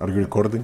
[0.00, 0.60] Are you recording?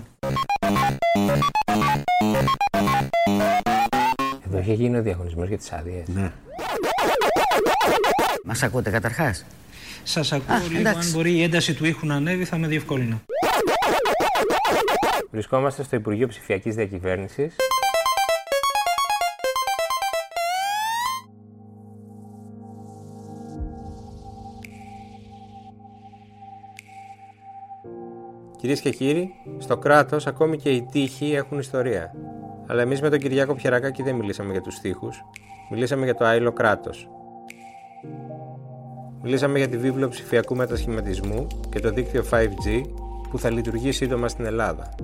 [4.47, 6.09] Εδώ είχε γίνει ο διαγωνισμός για τις άδειες.
[6.09, 6.33] Ναι.
[8.45, 9.45] Μας ακούτε καταρχάς;
[10.03, 10.79] Σας ακούω λίγο.
[10.79, 11.09] εντάξει.
[11.09, 13.21] Αν μπορεί η ένταση του ήχου να ανέβει, θα με διευκόλυνα.
[15.31, 17.57] Βρισκόμαστε στο Υπουργείο Ψηφιακής Διακυβέρνησης.
[28.65, 32.15] Κυρίες και κύριοι, στο κράτος ακόμη και οι τείχοι έχουν ιστορία.
[32.67, 35.25] Αλλά εμείς με τον Κυριάκο Πιερακάκη δεν μιλήσαμε για τους τείχους.
[35.71, 37.09] Μιλήσαμε για το άειλο κράτος.
[39.23, 42.83] Μιλήσαμε για τη βίβλο ψηφιακού μετασχηματισμού και το δίκτυο 5G
[43.31, 44.95] που θα λειτουργεί σύντομα στην Ελλάδα.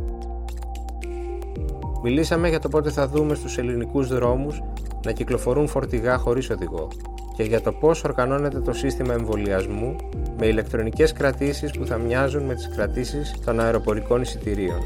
[2.03, 4.63] Μιλήσαμε για το πότε θα δούμε στους ελληνικούς δρόμους
[5.05, 6.89] να κυκλοφορούν φορτηγά χωρίς οδηγό
[7.37, 9.97] και για το πώς οργανώνεται το σύστημα εμβολιασμού
[10.41, 14.81] με ηλεκτρονικές κρατήσεις που θα μοιάζουν με τις κρατήσεις των αεροπορικών εισιτηρίων.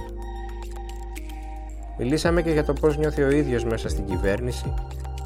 [1.98, 4.74] Μιλήσαμε και για το πώς νιώθει ο ίδιος μέσα στην κυβέρνηση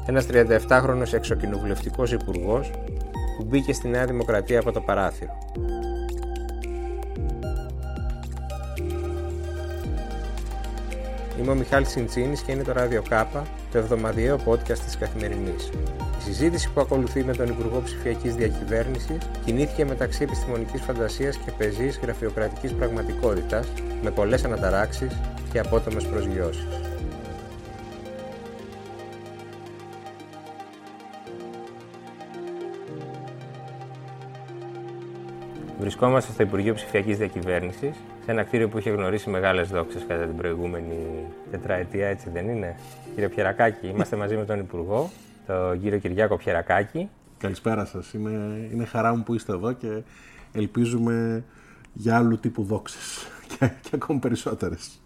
[0.09, 2.71] ένας 37χρονος εξοκοινοβουλευτικός υπουργός
[3.37, 5.37] που μπήκε στη Νέα Δημοκρατία από το παράθυρο.
[11.39, 15.69] Είμαι ο Μιχάλης Συντσίνης και είναι το Radio Κάπα, το εβδομαδιαίο podcast της Καθημερινής.
[16.19, 21.99] Η συζήτηση που ακολουθεί με τον Υπουργό Ψηφιακής Διακυβέρνησης κινήθηκε μεταξύ επιστημονικής φαντασίας και πεζής
[22.03, 23.67] γραφειοκρατικής πραγματικότητας,
[24.03, 25.19] με πολλές αναταράξεις
[25.51, 26.67] και απότομες προσγειώσεις.
[35.89, 37.95] Βρισκόμαστε στο Υπουργείο Ψηφιακής Διακυβέρνησης,
[38.25, 40.95] σε ένα κτίριο που είχε γνωρίσει μεγάλες δόξες κατά την προηγούμενη
[41.51, 42.75] τετραετία, έτσι δεν είναι;
[43.13, 45.09] Κύριε Πιερακάκη, είμαστε μαζί με τον Υπουργό,
[45.47, 47.09] τον κύριο Κυριάκο Πιερακάκη.
[47.37, 48.13] Καλησπέρα σας.
[48.13, 50.01] Είναι, είναι χαρά μου που είστε εδώ και
[50.51, 51.43] ελπίζουμε
[51.93, 55.01] για άλλου τύπου δόξες και, και ακόμη περισσότερες.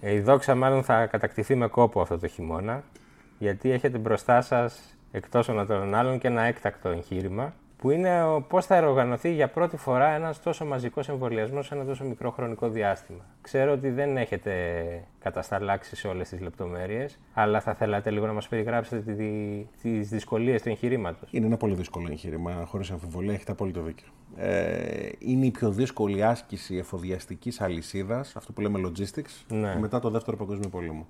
[0.00, 2.82] Ε, Η δόξα μάλλον θα κατακτηθεί με κόπο αυτό το χειμώνα,
[3.38, 8.66] γιατί έχετε μπροστά σας, εκτός των άλλων, και ένα έκτακτο εγχείρημα, που είναι ο πώς
[8.66, 13.24] θα οργανωθεί για πρώτη φορά ένας τόσο μαζικός εμβολιασμός σε ένα τόσο μικρό χρονικό διάστημα.
[13.40, 14.52] Ξέρω ότι δεν έχετε
[15.18, 19.30] κατασταλάξει σε όλες τις λεπτομέρειες, αλλά θα θέλατε λίγο να μας περιγράψετε τη,
[19.82, 21.28] τις δυσκολίες του εγχειρήματος.
[21.32, 24.06] Είναι ένα πολύ δύσκολο εγχείρημα, χωρίς αμφιβολία, έχετε απόλυτο δίκιο.
[24.36, 29.76] Ε, είναι η πιο δύσκολη άσκηση εφοδιαστικής αλυσίδας, αυτό που λέμε logistics, Ναι.
[29.80, 31.06] μετά το Δεύτερο Παγκόσμιο Πόλεμο.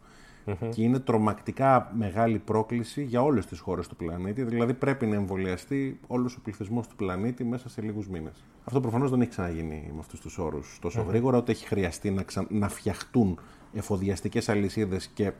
[0.70, 4.42] Και είναι τρομακτικά μεγάλη πρόκληση για όλες τις χώρες του πλανήτη.
[4.42, 8.44] Δηλαδή πρέπει να εμβολιαστεί όλος ο πληθυσμός του πλανήτη μέσα σε λίγους μήνες.
[8.64, 12.22] Αυτό προφανώς δεν έχει ξαναγίνει με αυτούς τους όρους τόσο γρήγορα, ότι έχει χρειαστεί να,
[12.22, 12.46] ξα...
[12.48, 13.38] να φτιαχτούν
[13.72, 15.32] εφοδιαστικές αλυσίδες και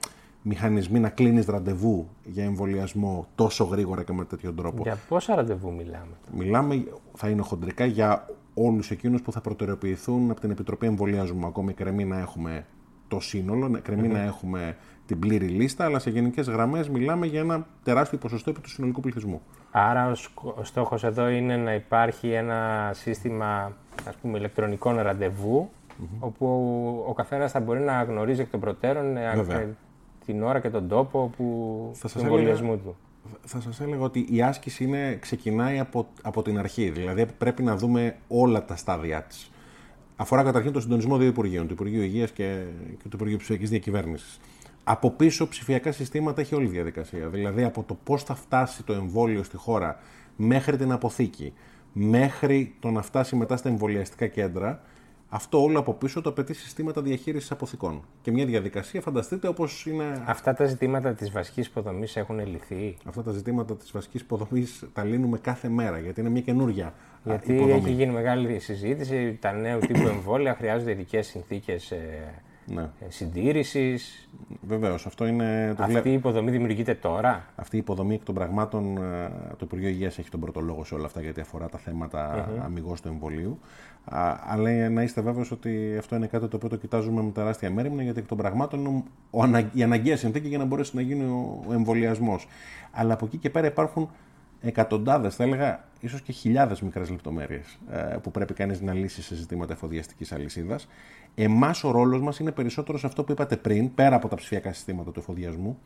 [0.43, 4.83] μηχανισμοί να κλείνεις ραντεβού για εμβολιασμό τόσο γρήγορα και με τέτοιον τρόπο.
[4.83, 6.19] Για πόσα ραντεβού μιλάμε.
[6.33, 6.85] Μιλάμε,
[7.15, 11.47] θα είναι χοντρικά για όλους εκείνους που θα προτεραιοποιηθούν από την Επιτροπή Εμβολιασμού.
[11.47, 12.67] Ακόμη κρεμεί να έχουμε
[13.11, 14.77] το σύνολο, κρεμεί να έχουμε
[15.07, 19.01] την πλήρη λίστα, αλλά σε γενικές γραμμές μιλάμε για ένα τεράστιο ποσοστό επί του συνολικού
[19.01, 19.41] πληθυσμού.
[19.71, 23.73] Άρα ο, σκο- ο στόχος εδώ είναι να υπάρχει ένα σύστημα
[24.09, 25.71] ας πούμε, ηλεκτρονικών ραντεβού,
[26.19, 29.59] όπου ο, ο καθένας θα μπορεί να γνωρίζει εκ των προτέρων ε, Βέβαια.
[29.59, 29.77] ε,
[30.27, 31.45] την ώρα και τον τόπο που,
[31.95, 32.97] Θα του σας εμβολιασμού του.
[33.45, 37.77] Θα σας έλεγα ότι η άσκηση είναι, ξεκινάει από, από την αρχή, δηλαδή πρέπει να
[37.77, 39.50] δούμε όλα τα στάδια της.
[40.21, 42.63] Αφορά καταρχήν το συντονισμό δύο Υπουργείων, του Υπουργείου Υγείας και,
[43.03, 44.41] και του Υπουργείου Ψηφιακής Διακυβέρνησης.
[44.85, 47.29] Από πίσω ψηφιακά συστήματα έχει όλη η διαδικασία.
[47.29, 49.99] Δηλαδή από το πώς θα φτάσει το εμβόλιο στη χώρα
[50.37, 51.53] μέχρι την αποθήκη,
[51.93, 54.83] μέχρι το να φτάσει μετά στα εμβολιαστικά κέντρα,
[55.29, 58.03] αυτό όλο από πίσω το απαιτεί συστήματα διαχείρισης αποθηκών.
[58.23, 63.23] Και μια διαδικασία, φανταστείτε, όπως είναι Αυτά τα ζητήματα της βασικής υποδομής έχουν λυθεί; Αυτά
[63.23, 66.93] τα ζητήματα της βασικής υποδομής τα λύνουμε κάθε μέρα γιατί είναι μια καινούρια α,
[67.25, 67.73] Γιατί υποδομή.
[67.79, 71.99] έχει γίνει μεγάλη συζήτηση, τα νέου τύπου εμβόλια χρειάζονται ειδικές συνθήκες ε,
[72.67, 74.29] Ναι, ε, συντήρησης.
[74.61, 75.07] βεβαίως.
[75.07, 75.75] Αυτό είναι.
[75.77, 79.59] Το Αυτή βλέ- η υποδομή δημιουργείται τώρα; Αυτή η υποδομή εκ των πραγμάτων, ε, το
[79.63, 83.09] Υπουργείο Υγείας έχει τον πρώτο λόγο σε όλα αυτά γιατί αφορά τα θέματα αμυγός του
[83.09, 83.59] εμβολίου.
[84.05, 87.71] Α, αλλά να είστε βέβαιος ότι αυτό είναι κάτι το οποίο το κοιτάζουμε με τεράστια
[87.71, 91.03] μέρημνα γιατί εκ των πραγμάτων είναι ο, ανα- η αναγκαία συνθήκη για να μπορέσει να
[91.03, 92.47] γίνει ο, ο εμβολιασμός.
[92.93, 94.11] Αλλά από εκεί και πέρα υπάρχουν
[94.61, 97.79] εκατοντάδες, θα έλεγα ίσως και χιλιάδες μικρές λεπτομέρειες
[98.23, 100.89] που πρέπει κανείς να λύσει σε ζητήματα εφοδιαστικής αλυσίδας.
[101.35, 104.73] Εμάς ο ρόλος μας είναι περισσότερο σε αυτό που είπατε πριν, πέρα από τα ψηφιακά
[104.73, 105.79] συστήματα του εφοδιασμού,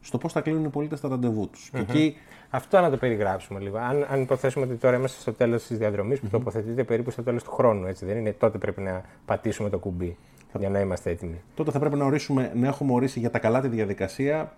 [0.00, 1.70] στο πώς θα κλείνουν οι πολίτες τα ραντεβού τους.
[1.72, 2.16] Και εκεί
[2.50, 3.78] Αυτό να το περιγράψουμε λίγο.
[3.78, 7.42] Αν, αν υποθέσουμε ότι τώρα είμαστε στο τέλος της διαδρομής που τοποθετείται περίπου στο τέλος
[7.42, 10.16] του χρόνου, έτσι δεν είναι, τότε πρέπει να πατήσουμε το κουμπί
[10.58, 11.40] για να είμαστε έτοιμοι.
[11.54, 14.52] τότε θα πρέπει να, ορίσουμε, να έχουμε ορίσει για τα καλά τη διαδικασία,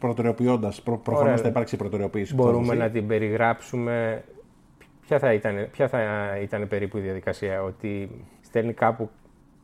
[0.00, 0.82] προτεραιοποιώντας.
[0.82, 1.42] Προ, Προφανώς Ωραία.
[1.42, 2.34] θα υπάρξει προτεραιοποίηση.
[2.34, 2.98] Μπορούμε που θα να δοθεί.
[2.98, 4.24] την περιγράψουμε.
[5.06, 6.00] Ποια θα, ήταν, ποια θα
[6.42, 8.10] ήταν περίπου η διαδικασία, ότι
[8.40, 9.10] στέλνει κάπου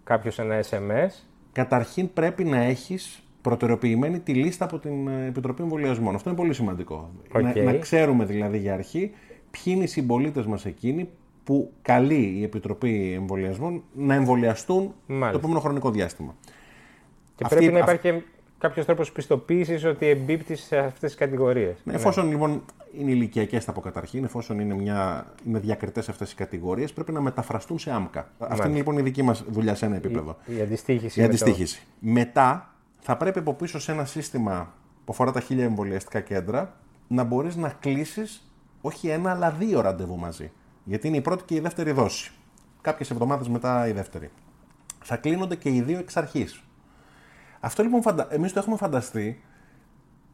[0.05, 1.11] κάποιος ένα SMS;
[1.53, 6.15] Καταρχήν πρέπει να έχεις προτεραιοποιημένη τη λίστα από την ε, Επιτροπή Εμβολιασμών.
[6.15, 7.11] Αυτό είναι πολύ σημαντικό.
[7.33, 7.43] Οκ.
[7.43, 9.11] Να, να ξέρουμε δηλαδή για αρχή
[9.51, 11.09] ποιοι είναι οι συμπολίτες μας εκείνοι
[11.45, 15.31] που καλεί η Επιτροπή Εμβολιασμών να εμβολιαστούν Μάλιστα.
[15.31, 16.35] το επόμενο χρονικό διάστημα.
[17.35, 18.25] Και Αυτή- πρέπει να αυ- υπάρχει και
[18.61, 21.77] κάποιος τρόπος πιστοποίησης ότι εμπίπτει σε αυτές τις κατηγορίες.
[21.85, 22.63] Ναι, Εφόσον λοιπόν
[22.99, 27.21] είναι ηλικιακές, θα πω καταρχήν, εφόσον είναι, μια, είναι διακριτές αυτές οι κατηγορίες, πρέπει να
[27.21, 28.29] μεταφραστούν σε ΑΜΚΑ.
[28.39, 30.37] Αυτή είναι λοιπόν η δική μας δουλειά σε ένα επίπεδο.
[30.47, 31.19] Η αντιστοίχηση.
[31.21, 31.83] Η με το- αντιστοίχηση.
[31.99, 34.73] Μετά θα πρέπει από πίσω σε ένα σύστημα
[35.05, 36.75] που αφορά τα χίλια εμβολιαστικά κέντρα
[37.09, 40.51] να μπορείς να κλείσεις όχι ένα αλλά δύο ραντεβού μαζί.
[40.85, 42.31] Γιατί είναι η πρώτη και η δεύτερη δόση.
[42.81, 44.31] Κάποιες εβδομάδες μετά η δεύτερη.
[45.03, 46.63] Θα κλείνονται και οι δύο εξ αρχής.
[47.61, 48.27] Αυτό λοιπόν φαντα...
[48.31, 49.43] εμείς το έχουμε φανταστεί.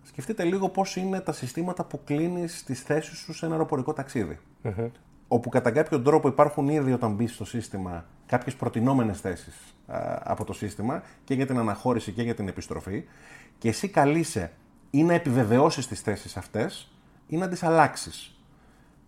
[0.02, 4.38] Σκεφτείτε λίγο πώς είναι τα συστήματα που κλείνεις τις θέσεις σου σε ένα αεροπορικό ταξίδι.
[5.28, 9.74] Όπου κατά κάποιο τρόπο υπάρχουν ήδη όταν μπεις στο σύστημα κάποιες προτινόμενες θέσεις
[10.22, 13.04] από το σύστημα και για την αναχώρηση και για την επιστροφή.
[13.58, 14.52] Και εσύ καλείσαι
[14.90, 16.92] ή να επιβεβαιώσεις τις θέσεις αυτές
[17.26, 18.40] ή να τις αλλάξεις.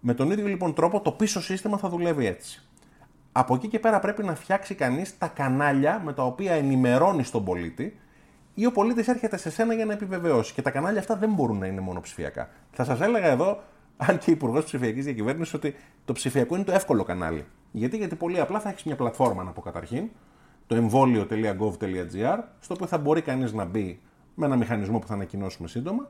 [0.01, 2.69] Με τον ίδιο λοιπόν τρόπο το πίσω σύστημα θα δουλεύει έτσι.
[3.33, 7.45] Από εκεί και πέρα πρέπει να φτιάξει κανείς τα κανάλια με τα οποία ενημερώνεις τον
[7.45, 7.99] πολίτη
[8.61, 10.55] ή ο πολίτης έρχεται σε σένα για να επιβεβαιώσει.
[10.55, 12.49] Και τα κανάλια αυτά δεν μπορούν να είναι μόνο ψηφιακά.
[12.71, 13.63] Θα σας έλεγα εδώ,
[13.97, 15.75] αν και υπουργός ψηφιακής διακυβέρνησης, ότι
[16.05, 17.45] το ψηφιακό είναι το εύκολο κανάλι.
[17.73, 20.09] Γιατί, γιατί πολύ απλά θα έχεις μια πλατφόρμα να πω καταρχήν,
[20.67, 24.01] το εμβόλιο.gov.gr, στο οποίο θα μπορεί κανείς να μπει
[24.35, 26.09] με ένα μηχανισμό που θα ανακοινώσουμε σύντομα,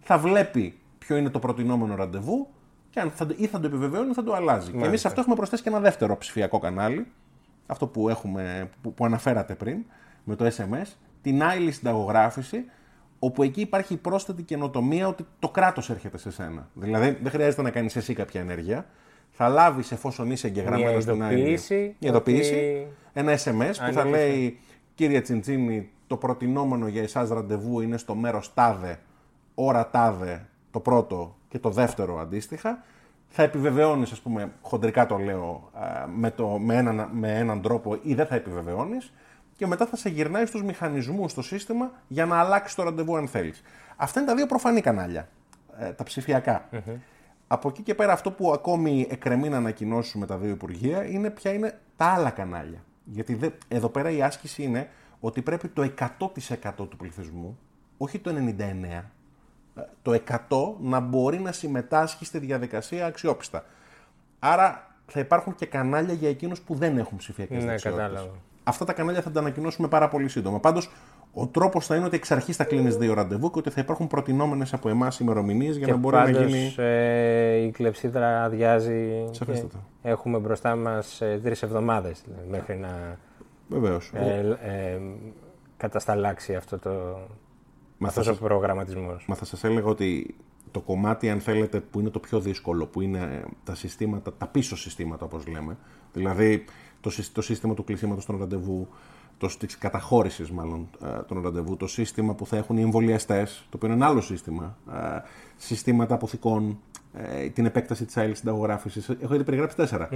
[0.00, 2.48] θα βλέπει ποιο είναι το προτινόμενο ραντεβού
[2.90, 4.70] και αν θα, το- ή θα το επιβεβαιώνει ή θα το αλλάζει.
[4.70, 7.06] Και εμείς αυτό έχουμε προσθέσει και ένα δεύτερο ψηφιακό κανάλι,
[7.66, 9.84] αυτό που, έχουμε, που, που αναφέρατε πριν,
[10.24, 10.86] με το SMS,
[11.22, 12.64] την άειλη συνταγογράφηση,
[13.18, 16.68] όπου εκεί υπάρχει η πρόσθετη καινοτομία ότι το κράτος έρχεται σε σένα.
[16.74, 18.86] Δηλαδή δεν χρειάζεται να κάνεις εσύ κάποια ενέργεια.
[19.30, 21.40] Θα λάβεις εφόσον είσαι εγγεγραμμένος Μια στην άειλη.
[21.40, 22.52] ειδοποίηση Μια ειδοποίηση.
[22.54, 24.58] ότι- Ένα SMS που θα Ανήκει λέει
[24.94, 28.98] κύριε Τσιντσίνη, το προτινόμενο για εσάς ραντεβού είναι στο μέρος τάδε,
[29.54, 32.82] ώρα τάδε, το πρώτο και το δεύτερο αντίστοιχα.
[33.28, 37.98] Θα επιβεβαιώνεις, ας πούμε, χοντρικά το λέω, α, με, το, με, έναν, με έναν τρόπο
[38.02, 39.12] ή δεν θα επιβεβαιώνεις.
[39.60, 43.28] Και μετά θα σε γυρνάει στους μηχανισμούς στο σύστημα για να αλλάξει το ραντεβού αν
[43.28, 43.62] θέλεις.
[43.96, 45.28] Αυτά είναι τα δύο προφανή κανάλια.
[45.78, 46.68] ε, τα ψηφιακά.
[47.46, 51.52] Από εκεί και πέρα, αυτό που ακόμη εκκρεμεί να ανακοινώσουμε τα δύο Υπουργεία είναι ποια
[51.52, 52.84] είναι τα άλλα κανάλια.
[53.04, 54.88] Γιατί δε, εδώ πέρα η άσκηση είναι
[55.20, 55.90] ότι πρέπει το
[56.78, 57.58] 100% του πληθυσμού,
[57.96, 58.32] όχι το 99%,
[59.74, 60.12] ε, το
[60.48, 63.64] 100% να μπορεί να συμμετάσχει στη διαδικασία αξιόπιστα.
[64.38, 68.06] Άρα θα υπάρχουν και κανάλια για εκείνους που δεν έχουν ψηφιακές Ναι, δεξιότητες.
[68.08, 68.34] κατάλαβα.
[68.64, 70.60] Αυτά τα κανάλια θα τα ανακοινώσουμε πάρα πολύ σύντομα.
[70.60, 70.90] Πάντως,
[71.32, 74.06] ο τρόπος θα είναι ότι εξ αρχής θα κλείνεις δύο ραντεβού και ότι θα υπάρχουν
[74.06, 76.74] προτινόμενες από εμάς ημερομηνίες για Και να μπορεί να πάντως, γίνει.
[76.76, 79.24] ε, η κλεψίδρα αδειάζει.
[79.30, 79.84] και Σαφέστατα.
[80.02, 83.18] Έχουμε μπροστά μας ε, τρεις εβδομάδες μέχρι να
[83.68, 84.10] Βεβαίως.
[84.14, 85.00] ε, ε,
[85.76, 86.90] κατασταλάξει αυτό το,
[87.98, 89.24] Μα αυτός θα ο προγραμματισμός.
[89.28, 90.34] Μα θα σας έλεγα ότι
[90.70, 94.76] το κομμάτι, αν θέλετε, που είναι το πιο δύσκολο, που είναι τα συστήματα, τα πίσω
[94.76, 95.76] συστήματα, όπως λέμε,
[96.12, 96.64] δηλαδή
[97.00, 98.88] το, συ- το σύστημα του κλεισίματος των ραντεβού,
[99.38, 103.76] το, της καταχώρησης μάλλον ε, των ραντεβού, το σύστημα που θα έχουν οι εμβολιαστές, το
[103.76, 104.96] οποίο είναι ένα άλλο σύστημα, ε,
[105.56, 106.78] συστήματα αποθηκών,
[107.12, 109.08] ε, την επέκταση της άλλης συνταγογράφησης.
[109.08, 110.08] Έχω ήδη περιγράψει τέσσερα.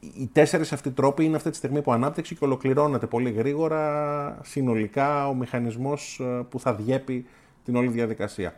[0.00, 5.28] Οι τέσσερις αυτοί τρόποι είναι αυτή τη στιγμή που ανάπτυξη και ολοκληρώνεται πολύ γρήγορα συνολικά
[5.28, 7.26] ο μηχανισμός που θα διέπει
[7.64, 8.54] την όλη διαδικασία.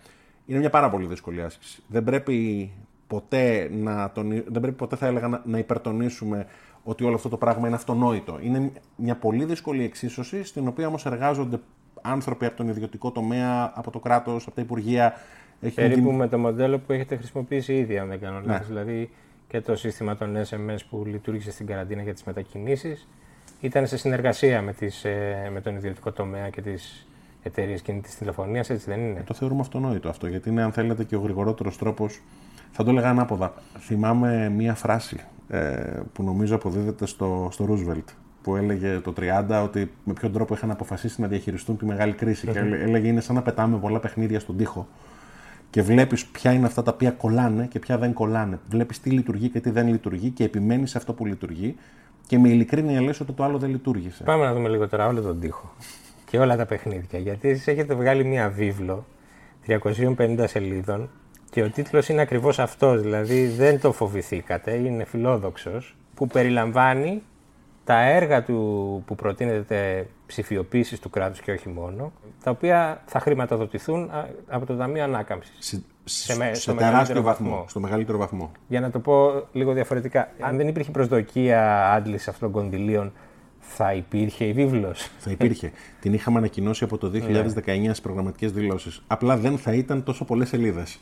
[0.51, 1.83] Είναι μια πάρα πολύ δύσκολη άσκηση.
[1.87, 2.71] Δεν πρέπει
[3.07, 6.47] ποτέ, να τον, δεν πρέπει ποτέ θα έλεγα, να, να υπερτονίσουμε
[6.83, 8.39] ότι όλο αυτό το πράγμα είναι αυτονόητο.
[8.43, 11.61] Είναι μια πολύ δύσκολη εξίσωση, στην οποία όμως εργάζονται
[12.03, 15.15] άνθρωποι από τον ιδιωτικό τομέα, από το κράτος, από τα υπουργεία.
[15.61, 18.47] Έχει Περίπου γίνει- με το μοντέλο που έχετε χρησιμοποιήσει ήδη, αν δεν κάνω Ναι.
[18.47, 18.67] λάθος.
[18.67, 19.11] Δηλαδή
[19.49, 23.09] και το σύστημα των SMS που λειτουργήσε στην καραντίνα για τις μετακινήσεις
[23.61, 27.07] ήταν σε συνεργασία με, τις, ε, με τον ιδιωτικό τομέα και τις
[27.43, 31.17] εταιρείες κινητής τηλεφωνίας, έτσι δεν είναι; Το θεωρούμε αυτονόητο αυτό, γιατί είναι, αν θέλετε, και
[31.17, 32.21] ο γρηγορότερος τρόπος.
[32.73, 33.55] Θα το έλεγα ανάποδα.
[33.79, 35.17] Θυμάμαι μία φράση
[35.49, 38.05] ε, που νομίζω αποδίδεται στο, στο Roosevelt,
[38.43, 42.47] που έλεγε το 30 ότι με ποιον τρόπο είχαν αποφασίσει να διαχειριστούν τη μεγάλη κρίση.
[42.47, 44.89] Και έλε- έλεγε είναι σαν να πετάμε πολλά παιχνίδια στον τοίχο.
[45.71, 48.59] Και βλέπεις ποια είναι αυτά τα οποία κολλάνε και ποια δεν κολλάνε.
[48.69, 51.77] Βλέπεις τι λειτουργεί και τι δεν λειτουργεί και επιμένεις σε αυτό που λειτουργεί.
[52.27, 54.25] Και με ειλικρίνεια λες ότι το άλλο δεν λειτουργήσε.
[54.25, 55.73] Πάμε να δούμε λίγο τώρα όλο τον τοίχο
[56.31, 57.19] και όλα τα παιχνίδια.
[57.19, 59.05] Γιατί εσείς έχετε βγάλει μία βίβλο
[59.67, 61.11] 350 σελίδων
[61.51, 67.23] και ο τίτλος είναι ακριβώς αυτός, δηλαδή δεν το φοβηθήκατε, είναι φιλόδοξος, που περιλαμβάνει
[67.85, 72.13] τα έργα του που προτείνεται ψηφιοποίησης του κράτους και όχι μόνο,
[72.45, 75.55] τα οποία θα χρηματοδοτηθούν α, από το Ταμείο Ανάκαμψης.
[75.59, 77.49] Σε, Σε με- σε στο τεράστιο μεγαλύτερο βαθμό.
[77.51, 77.65] βαθμό.
[77.69, 78.51] Στο μεγαλύτερο βαθμό.
[78.69, 83.13] Για να το πω λίγο διαφορετικά, αν δεν υπήρχε προσδοκία άντληση αυτών των κονδυλίων,
[83.77, 85.11] Θα υπήρχε η βίβλος.
[85.19, 85.71] Θα υπήρχε.
[86.01, 89.03] Την είχαμε ανακοινώσει από το 2019 στις προγραμματικές δηλώσεις.
[89.07, 90.99] Απλά δεν θα ήταν τόσο πολλές σελίδες.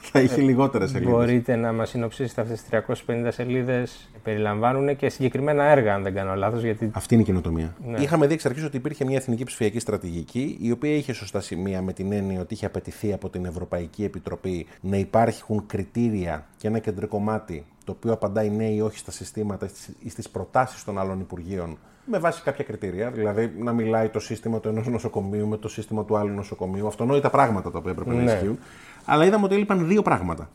[0.00, 1.12] θα είχε λιγότερες σελίδες.
[1.12, 4.08] Μπορείτε να μας συνοψίσετε αυτές τις 350 σελίδες.
[4.22, 6.62] Περιλαμβάνουν και συγκεκριμένα έργα, αν δεν κάνω λάθος.
[6.62, 6.90] Γιατί...
[6.92, 7.76] Αυτή είναι η καινοτομία.
[7.86, 8.00] Ναι.
[8.00, 11.82] Είχαμε δει εξ αρχής ότι υπήρχε μια εθνική ψηφιακή στρατηγική, η οποία είχε σωστά σημεία
[11.82, 16.78] με την έννοια ότι είχε απαιτηθεί από την Ευρωπαϊκή Επιτροπή να υπάρχουν κριτήρια και ένα
[16.78, 21.20] κεντρικό κομμάτι το οποίο απαντάει ναι ή όχι στα συστήματα ή στις προτάσεις των άλλων
[21.20, 21.78] Υπουργείων
[22.10, 23.10] με βάση κάποια κριτήρια.
[23.10, 26.86] Δηλαδή να μιλάει το σύστημα του ενός νοσοκομείου με το σύστημα του άλλου νοσοκομείου.
[26.86, 28.22] Αυτονόητα πράγματα τα οποία έπρεπε ναι.
[28.22, 28.58] να ισχύουν.
[29.04, 30.50] Αλλά είδαμε ότι έλειπαν δύο πράγματα.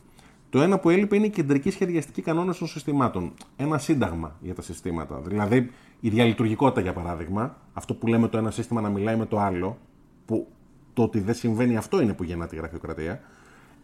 [0.50, 3.32] Το ένα που έλειπε είναι η κεντρική σχεδιαστική κανόνε των συστημάτων.
[3.56, 5.20] Ένα σύνταγμα για τα συστήματα.
[5.26, 5.70] Δηλαδή
[6.00, 9.78] η διαλειτουργικότητα, για παράδειγμα, αυτό που λέμε το ένα σύστημα να μιλάει με το άλλο,
[10.26, 10.46] που
[10.92, 13.20] το ότι δεν συμβαίνει αυτό είναι που γεννά τη γραφειοκρατία,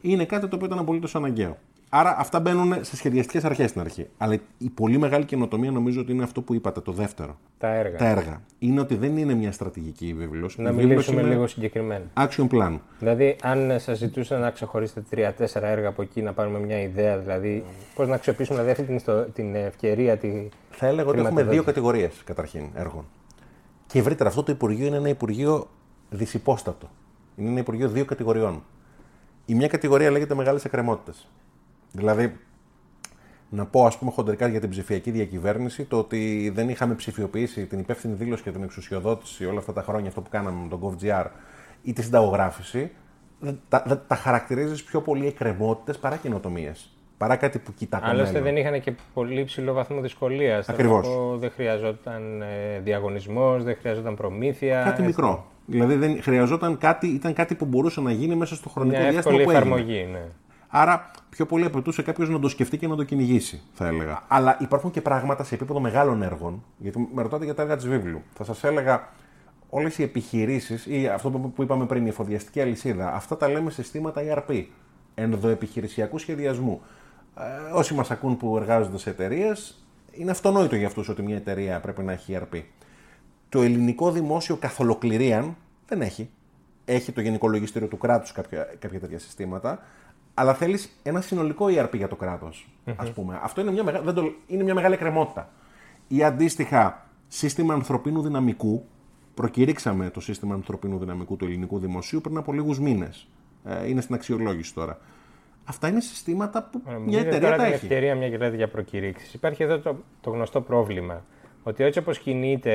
[0.00, 1.58] είναι κάτι το οποίο ήταν απολύτως αναγκαίο.
[1.92, 4.06] Άρα αυτά μπαίνουν σε σχεδιαστικές αρχές στην αρχή.
[4.18, 7.38] Αλλά η πολύ μεγάλη καινοτομία νομίζω ότι είναι αυτό που είπατε, το δεύτερο.
[7.58, 7.96] Τα έργα.
[7.96, 8.42] Τα έργα.
[8.58, 10.58] Είναι ότι δεν είναι μια στρατηγική η βίβλος.
[10.58, 12.04] Να μιλήσουμε λίγο συγκεκριμένα.
[12.16, 12.78] Action plan.
[12.98, 17.64] Δηλαδή, αν σας ζητούσα να ξεχωρίσετε τρία-τέσσερα έργα από εκεί, να πάρουμε μια ιδέα, δηλαδή
[17.94, 20.16] πώς να αξιοποιήσουμε δηλαδή, αυτή την, την ευκαιρία.
[20.16, 20.48] Τη...
[20.70, 23.04] Θα έλεγα ότι έχουμε δύο κατηγορίες καταρχήν έργων.
[23.86, 25.68] Και ευρύτερα, αυτό το Υπουργείο είναι ένα Υπουργείο
[26.10, 26.90] δυσυπόστατο.
[27.36, 28.62] Είναι ένα Υπουργείο δύο κατηγοριών.
[29.46, 31.28] Η μια κατηγορία λέγεται μεγάλες εκκρεμότητες.
[31.92, 32.36] Δηλαδή,
[33.50, 37.78] να πω ας πούμε χοντρικά για την ψηφιακή διακυβέρνηση το ότι δεν είχαμε ψηφιοποιήσει την
[37.78, 41.26] υπεύθυνη δήλωση και την εξουσιοδότηση όλα αυτά τα χρόνια, αυτό που κάναμε με τον GovGR
[41.82, 42.90] ή τη συνταγογράφηση,
[43.68, 46.90] τα, τα χαρακτηρίζεις πιο πολύ εκκρεμότητες παρά καινοτομίες.
[47.18, 50.68] Παρά κάτι που κοιτά Άλλωστε δεν είχαν και πολύ ψηλό βαθμό δυσκολίας.
[50.68, 51.08] Ακριβώς.
[51.38, 54.82] Δεν χρειαζόταν ε, διαγωνισμός, δεν χρειαζόταν προμήθεια.
[54.84, 55.46] Κάτι μικρό.
[55.66, 59.42] Δηλαδή δεν χρειαζόταν κάτι, ήταν κάτι που μπορούσε να γίνει μέσα στο χρονικό Μια διάστημα
[59.42, 60.22] που εφαρμογή, Ναι.
[60.70, 64.22] Άρα πιο πολύ απαιτούσε κάποιος να το σκεφτεί και να το κυνηγήσει, θα έλεγα.
[64.28, 66.64] Αλλά υπάρχουν και πράγματα σε επίπεδο μεγάλων έργων.
[66.78, 68.22] Γιατί με ρωτάτε για τα έργα της βίβλου.
[68.34, 69.08] Θα σας έλεγα
[69.70, 74.22] όλες οι επιχειρήσεις ή αυτό που είπαμε πριν, η εφοδιαστική αλυσίδα, αυτά τα λέμε συστήματα
[74.24, 74.64] ERP,
[75.14, 76.80] ενδοεπιχειρησιακού σχεδιασμού.
[77.38, 81.80] Ε, όσοι μας ακούν που εργάζονται σε εταιρείες, είναι αυτονόητο για αυτούς ότι μια εταιρεία
[81.80, 82.62] πρέπει να έχει ERP.
[83.48, 84.80] Το ελληνικό δημόσιο καθ'
[85.86, 86.30] δεν έχει.
[86.84, 89.82] Έχει το Γενικό Λογιστήριο του κράτους κάποια, κάποια τέτοια συστήματα
[90.34, 92.68] αλλά θέλεις ένα συνολικό ERP για το κράτος.
[92.86, 92.94] Mm-hmm.
[92.96, 93.40] Α πούμε.
[93.42, 94.00] Αυτό είναι μια, μεγα...
[94.00, 94.32] δεν το...
[94.46, 95.48] είναι μια μεγάλη κρεμότητα.
[96.08, 98.84] Ή αντίστοιχα, σύστημα ανθρωπίνου δυναμικού.
[99.34, 103.28] Προκηρύξαμε το σύστημα ανθρωπίνου δυναμικού του ελληνικού δημοσίου πριν από λίγους μήνες.
[103.64, 104.98] Ε, είναι στην αξιολόγηση τώρα.
[105.64, 107.74] Αυτά είναι συστήματα που ε, μια εταιρεία τώρα τα έχει.
[107.74, 109.30] ευκαιρία μια και για προκηρύξει.
[109.34, 111.24] Υπάρχει εδώ το, το γνωστό πρόβλημα.
[111.62, 112.72] Ότι έτσι όπως κινείται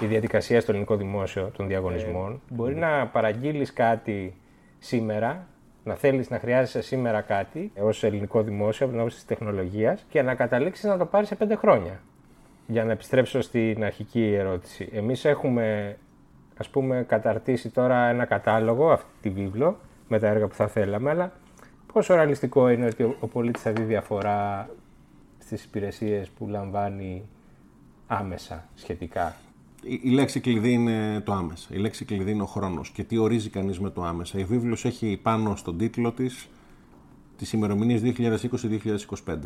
[0.00, 4.34] η διαδικασία στο ελληνικό δημόσιο των διαγωνισμών, ε, μπορεί να παραγγείλεις κάτι
[4.78, 5.46] σήμερα
[5.84, 10.22] να θέλεις να χρειάζεσαι σήμερα κάτι ως ελληνικό δημόσιο από την άποψη της τεχνολογίας και
[10.22, 12.00] να καταλήξεις να το πάρεις σε πέντε χρόνια.
[12.66, 14.88] Για να επιστρέψω στην αρχική ερώτηση.
[14.92, 15.96] Εμείς έχουμε
[16.56, 21.10] ας πούμε καταρτήσει τώρα ένα κατάλογο, αυτή τη βίβλο, με τα έργα που θα θέλαμε,
[21.10, 21.32] αλλά
[21.92, 24.68] πόσο ρεαλιστικό είναι ότι ο πολίτης θα δει διαφορά
[25.38, 27.28] στις υπηρεσίες που λαμβάνει
[28.06, 29.34] άμεσα σχετικά;
[30.02, 31.68] Η λέξη κλειδί είναι το άμεσα.
[31.70, 32.90] Η λέξη κλειδί είναι ο χρόνος.
[32.90, 34.38] Και τι ορίζει κανείς με το άμεσα.
[34.38, 36.48] Η βίβλος έχει πάνω στον τίτλο της
[37.36, 38.14] τι ημερομηνίε
[39.26, 39.36] 2020-2025.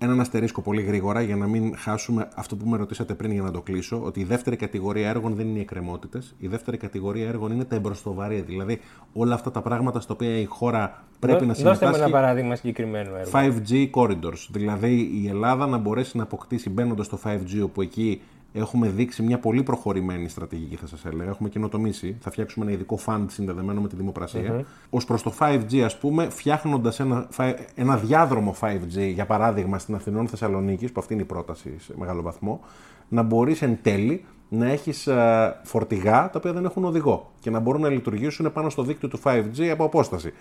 [0.00, 3.50] Έναν αστερίσκο πολύ γρήγορα για να μην χάσουμε αυτό που με ρωτήσατε πριν για να
[3.50, 6.34] το κλείσω, ότι η δεύτερη κατηγορία έργων δεν είναι οι εκκρεμότητες.
[6.38, 8.42] Η δεύτερη κατηγορία έργων είναι τα εμπροστοβαρία.
[8.42, 8.80] Δηλαδή
[9.12, 11.84] όλα αυτά τα πράγματα στα οποία η χώρα πρέπει να συμμετάσχει.
[11.84, 13.30] Δώστε με ένα παράδειγμα συγκεκριμένου έργου.
[13.32, 14.46] 5G corridors.
[14.50, 18.20] Δηλαδή η Ελλάδα να μπορέσει να αποκτήσει μπαίνοντας στο 5G, όπου εκεί
[18.52, 21.30] έχουμε δείξει μια πολύ προχωρημένη στρατηγική, θα σας έλεγα.
[21.30, 22.16] Έχουμε καινοτομήσει.
[22.20, 24.56] Θα φτιάξουμε ένα ειδικό fund συνδεδεμένο με τη δημοπρασία.
[24.58, 24.64] Mm-hmm.
[24.90, 27.28] Ω προς το 5G, ας πούμε, φτιάχνοντας ένα,
[27.74, 32.22] ένα διάδρομο 5G, για παράδειγμα στην Αθηνών Θεσσαλονίκη, που αυτή είναι η πρόταση σε μεγάλο
[32.22, 32.60] βαθμό,
[33.08, 37.58] να μπορείς εν τέλει να έχεις ε, φορτηγά τα οποία δεν έχουν οδηγό και να
[37.58, 40.32] μπορούν να λειτουργήσουν πάνω στο δίκτυο του 5G από απόσταση.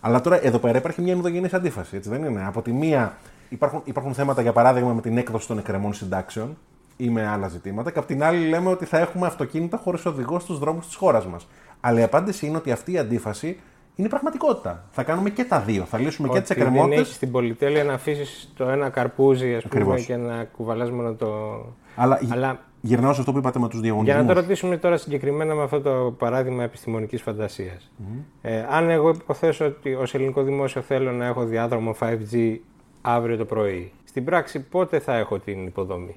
[0.00, 3.16] Αλλά τώρα εδώ πέρα υπάρχει μια ενδογενής αντίφαση, έτσι δεν είναι; Από τη μία
[3.48, 6.56] υπάρχουν, υπάρχουν θέματα, για παράδειγμα, με την έκδοση των εκκρεμών συντάξεων,
[6.96, 7.90] ή με άλλα ζητήματα.
[7.90, 11.26] Και απ' την άλλη λέμε ότι θα έχουμε αυτοκίνητα χωρίς οδηγό στους δρόμους της χώρας
[11.26, 11.46] μας.
[11.80, 13.60] Αλλά η απάντηση είναι ότι αυτή η αντίφαση
[13.94, 14.84] είναι πραγματικότητα.
[14.90, 15.84] Θα κάνουμε και τα δύο.
[15.84, 16.94] Θα λύσουμε ότι και τις εκκρεμότητε.
[16.94, 21.12] Δεν έχει την πολυτέλεια να αφήσεις το ένα καρπούζι ας πούμε, και να κουβαλάς μόνο
[21.12, 21.28] το.
[21.96, 24.14] Αλλά, Αλλά γυρνάω σε αυτό που είπατε με τους διαγωνισμούς.
[24.14, 27.90] Για να το ρωτήσουμε τώρα συγκεκριμένα με αυτό το παράδειγμα επιστημονικής φαντασίας.
[27.98, 28.22] Mm-hmm.
[28.42, 32.56] Ε, αν εγώ υποθέσω ότι ως ελληνικό δημόσιο θέλω να έχω διάδρομο 5G
[33.02, 36.16] αύριο το πρωί, στην πράξη πότε θα έχω την υποδομή;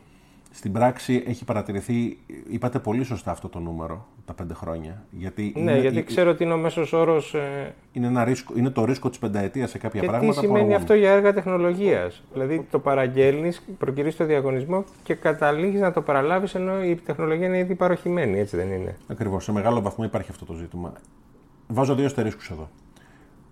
[0.58, 2.18] Στην πράξη έχει παρατηρηθεί,
[2.50, 5.04] είπατε πολύ σωστά αυτό το νούμερο, τα πέντε χρόνια.
[5.12, 7.34] Γιατί Ναι, είναι, γιατί ε, ξέρω ότι είναι ο μέσος όρος.
[7.34, 10.34] Ε, είναι, ένα ρίσκο, είναι το ρίσκο της πενταετίας σε κάποια και τι πράγματα.
[10.34, 10.76] που σημαίνει αργούν.
[10.76, 12.24] αυτό για έργα τεχνολογίας.
[12.34, 17.58] Δηλαδή το παραγγέλνεις, προκυρείς το διαγωνισμό και καταλήγεις να το παραλάβεις ενώ η τεχνολογία είναι
[17.58, 20.94] ήδη παροχημένη, έτσι δεν είναι; Ακριβώς, σε μεγάλο βαθμό υπάρχει αυτό το ζήτημα.
[21.68, 22.70] Βάζω δύο αστερίσκους εδώ.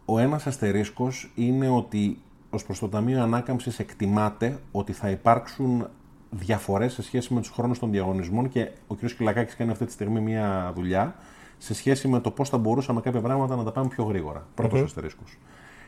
[0.05, 2.17] Ο ένας αστερίσκος είναι ότι
[2.49, 5.87] ως προς το Ταμείο Ανάκαμψης εκτιμάται ότι θα υπάρξουν
[6.29, 9.05] διαφορές σε σχέση με τους χρόνους των διαγωνισμών και ο κ.
[9.05, 11.15] Κυλακάκης κάνει αυτή τη στιγμή μια δουλειά
[11.57, 14.45] σε σχέση με το πώς θα μπορούσαμε κάποια πράγματα να τα πάμε πιο γρήγορα.
[14.55, 15.37] Πρώτος αστερίσκος.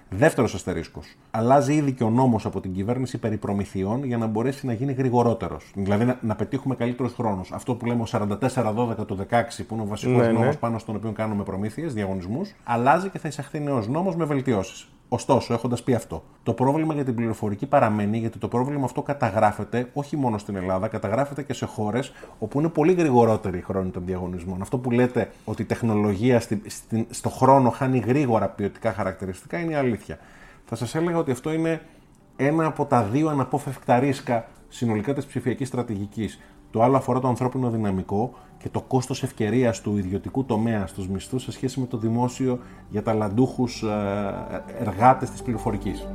[0.09, 1.15] Δεύτερος αστερίσκος.
[1.31, 4.93] Αλλάζει ήδη και ο νόμος από την κυβέρνηση περί προμηθειών για να μπορέσει να γίνει
[4.93, 5.71] γρηγορότερος.
[5.75, 7.51] Δηλαδή να, να πετύχουμε καλύτερους χρόνους.
[7.51, 10.39] Αυτό που λέμε ο 44-12 του 16, που είναι ο βασικός Ναι, ναι.
[10.39, 14.87] νόμος πάνω στον οποίο κάνουμε προμήθειες, διαγωνισμούς, αλλάζει και θα εισαχθεί νέος νόμος με βελτιώσεις.
[15.09, 19.89] Ωστόσο, έχοντας πει αυτό, το πρόβλημα για την πληροφορική παραμένει γιατί το πρόβλημα αυτό καταγράφεται
[19.93, 24.03] όχι μόνο στην Ελλάδα, καταγράφεται και σε χώρες όπου είναι πολύ γρηγορότερη η χρόνη των
[24.05, 24.61] διαγωνισμών.
[24.61, 29.71] Αυτό που λέτε ότι η τεχνολογία στη, στην- στο χρόνο χάνει γρήγορα ποιοτικά χαρακτηριστικά είναι
[29.71, 30.17] η αλήθεια.
[30.65, 31.81] Θα σας έλεγα ότι αυτό είναι
[32.35, 36.39] ένα από τα δύο αναπόφευκτα ρίσκα συνολικά της ψηφιακής στρατηγικής.
[36.71, 41.43] Το άλλο αφορά το ανθρώπινο δυναμικό και το κόστος ευκαιρίας του ιδιωτικού τομέα στους μισθούς
[41.43, 42.59] σε σχέση με το δημόσιο
[42.89, 43.67] για ταλαντούχου
[44.79, 46.07] εργάτες της πληροφορικής.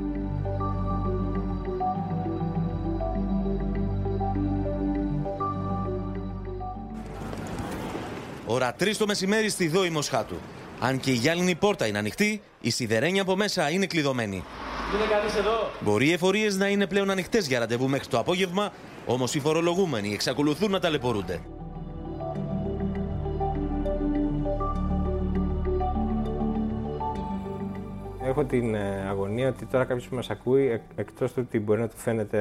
[8.47, 10.37] Ώρα 3 το μεσημέρι στη Δόη Μοσχάτου.
[10.81, 14.45] Αν και η γυάλινη πόρτα είναι ανοιχτή, η σιδερένη από μέσα είναι κλειδωμένη.
[14.95, 18.73] Είναι κανείς εδώ; Μπορεί οι εφορίες να είναι πλέον ανοιχτές για ραντεβού μέχρι το απόγευμα,
[19.07, 21.41] όμως οι φορολογούμενοι εξακολουθούν να ταλαιπωρούνται.
[28.25, 31.81] Έχω την ε, αγωνία ότι τώρα κάποιος που μας ακούει, εκ, εκτός του ότι μπορεί
[31.81, 32.41] να του φαίνεται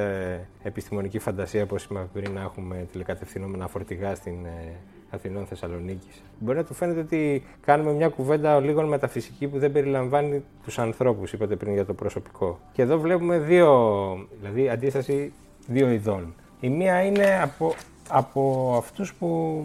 [0.62, 4.72] επιστημονική φαντασία, όπω είπαμε πριν, να έχουμε τηλεκατευθυνόμενα φορτηγά στην ε,
[5.10, 10.42] Αθηνών Θεσσαλονίκης, μπορεί να του φαίνεται ότι κάνουμε μια κουβέντα λίγο μεταφυσική που δεν περιλαμβάνει
[10.64, 12.58] τους ανθρώπους, είπατε πριν για το προσωπικό.
[12.72, 15.32] Και εδώ βλέπουμε δύο, δηλαδή αντίσταση
[15.66, 16.34] δύο ειδών.
[16.64, 17.74] Η μία είναι από,
[18.08, 19.64] από αυτούς που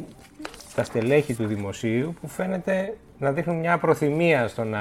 [0.76, 4.80] τα στελέχη του δημοσίου που φαίνεται να δείχνουν μια προθυμία στο να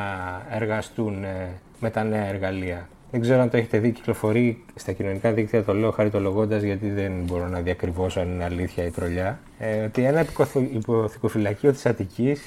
[0.50, 1.48] εργαστούν ε,
[1.80, 2.88] με τα νέα εργαλεία.
[3.10, 7.12] Δεν ξέρω αν το έχετε δει, κυκλοφορεί στα κοινωνικά δίκτυα, το λέω χαριτολογώντας γιατί δεν
[7.12, 12.40] μπορώ να διακριβώσω αν είναι αλήθεια ή τρολιά, ε, ότι ένα υποκοθο- υποθηκοφυλακείο της Αττικής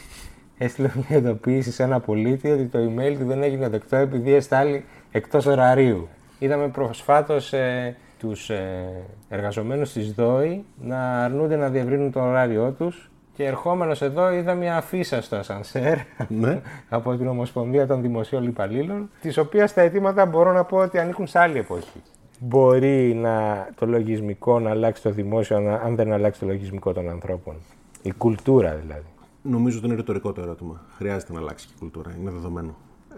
[0.58, 4.84] έστειλε μια ειδοποίηση σε ένα πολίτη ότι το email του δεν έγινε δεκτό επειδή εστάλει
[5.12, 6.08] εκτός ωραρίου.
[6.40, 8.86] Είδαμε προσφάτως ε, τους ε,
[9.30, 14.78] εργαζομένους της ΔΟΗ να αρνούνται να διευρύνουν το ωράριό τους και ερχόμενος εδώ είδα μια
[14.78, 16.62] αφίσα στο ασανσέρ Ναι.
[16.90, 21.28] από την Ομοσπονδία των Δημοσίων Υπαλλήλων, τις οποίες τα αιτήματα μπορώ να πω ότι ανήκουν
[21.28, 22.02] σε άλλη εποχή.
[22.40, 27.10] Μπορεί να, το λογισμικό να αλλάξει το δημόσιο αν- αν δεν αλλάξει το λογισμικό των
[27.10, 27.56] ανθρώπων.
[28.02, 29.06] Η κουλτούρα δηλαδή.
[29.42, 30.82] Νομίζω ότι είναι ρητορικό το ερώτημα.
[30.98, 32.12] Χρειάζεται να αλλάξει και η κουλτούρα.
[32.22, 32.76] Είναι δεδομένο.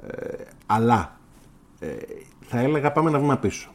[0.08, 1.18] Ε, αλλά
[1.80, 1.88] ε,
[2.42, 3.70] θα έλεγα πάμε ένα βήμα πίσω.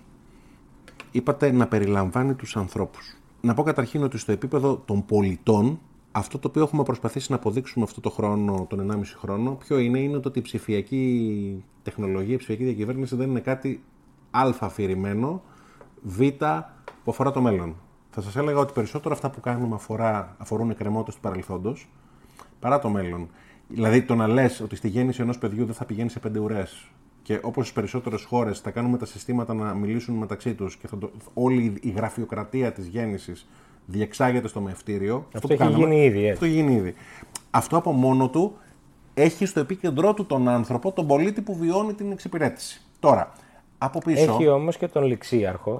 [1.10, 3.16] Είπατε να περιλαμβάνει τους ανθρώπους.
[3.40, 5.80] Να πω καταρχήν ότι στο επίπεδο των πολιτών
[6.12, 9.98] αυτό το οποίο έχουμε προσπαθήσει να αποδείξουμε αυτό το χρόνο, τον 1,5 χρόνο, ποιο είναι,
[9.98, 13.82] είναι το ότι η ψηφιακή τεχνολογία, η ψηφιακή διακυβέρνηση δεν είναι κάτι
[14.30, 15.42] α αφηρημένο,
[16.02, 16.20] β
[17.04, 17.76] που αφορά το μέλλον.
[18.10, 21.88] Θα σας έλεγα ότι περισσότερο αυτά που κάνουμε αφορά, αφορούν εκκρεμότητες του παρελθόντος,
[22.60, 23.28] παρά το μέλλον.
[23.68, 26.90] Δηλαδή το να λες ότι στη γέννηση ενός παιδιού δεν θα πηγαίνει σε πέντε ουρές
[27.26, 30.98] και όπως στις περισσότερες χώρες θα κάνουμε τα συστήματα να μιλήσουν μεταξύ τους και θα
[30.98, 33.46] το, όλη η γραφειοκρατία της γέννησης
[33.86, 35.26] διεξάγεται στο μευτήριο.
[35.34, 36.30] Αυτό που έχει κάναμε- γίνει ήδη, έτσι.
[36.32, 36.94] Αυτό έχει γίνει ήδη.
[37.50, 38.56] Αυτό από μόνο του
[39.14, 42.82] έχει στο επίκεντρό του τον άνθρωπο, τον πολίτη που βιώνει την εξυπηρέτηση.
[43.00, 43.32] Τώρα,
[43.78, 44.32] από πίσω...
[44.32, 45.72] Έχει όμως και τον ληξίαρχο,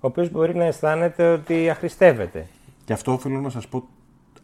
[0.00, 2.46] ο οποίος μπορεί να αισθάνεται ότι αχρηστεύεται.
[2.84, 3.88] Και αυτό οφείλω να σας πω,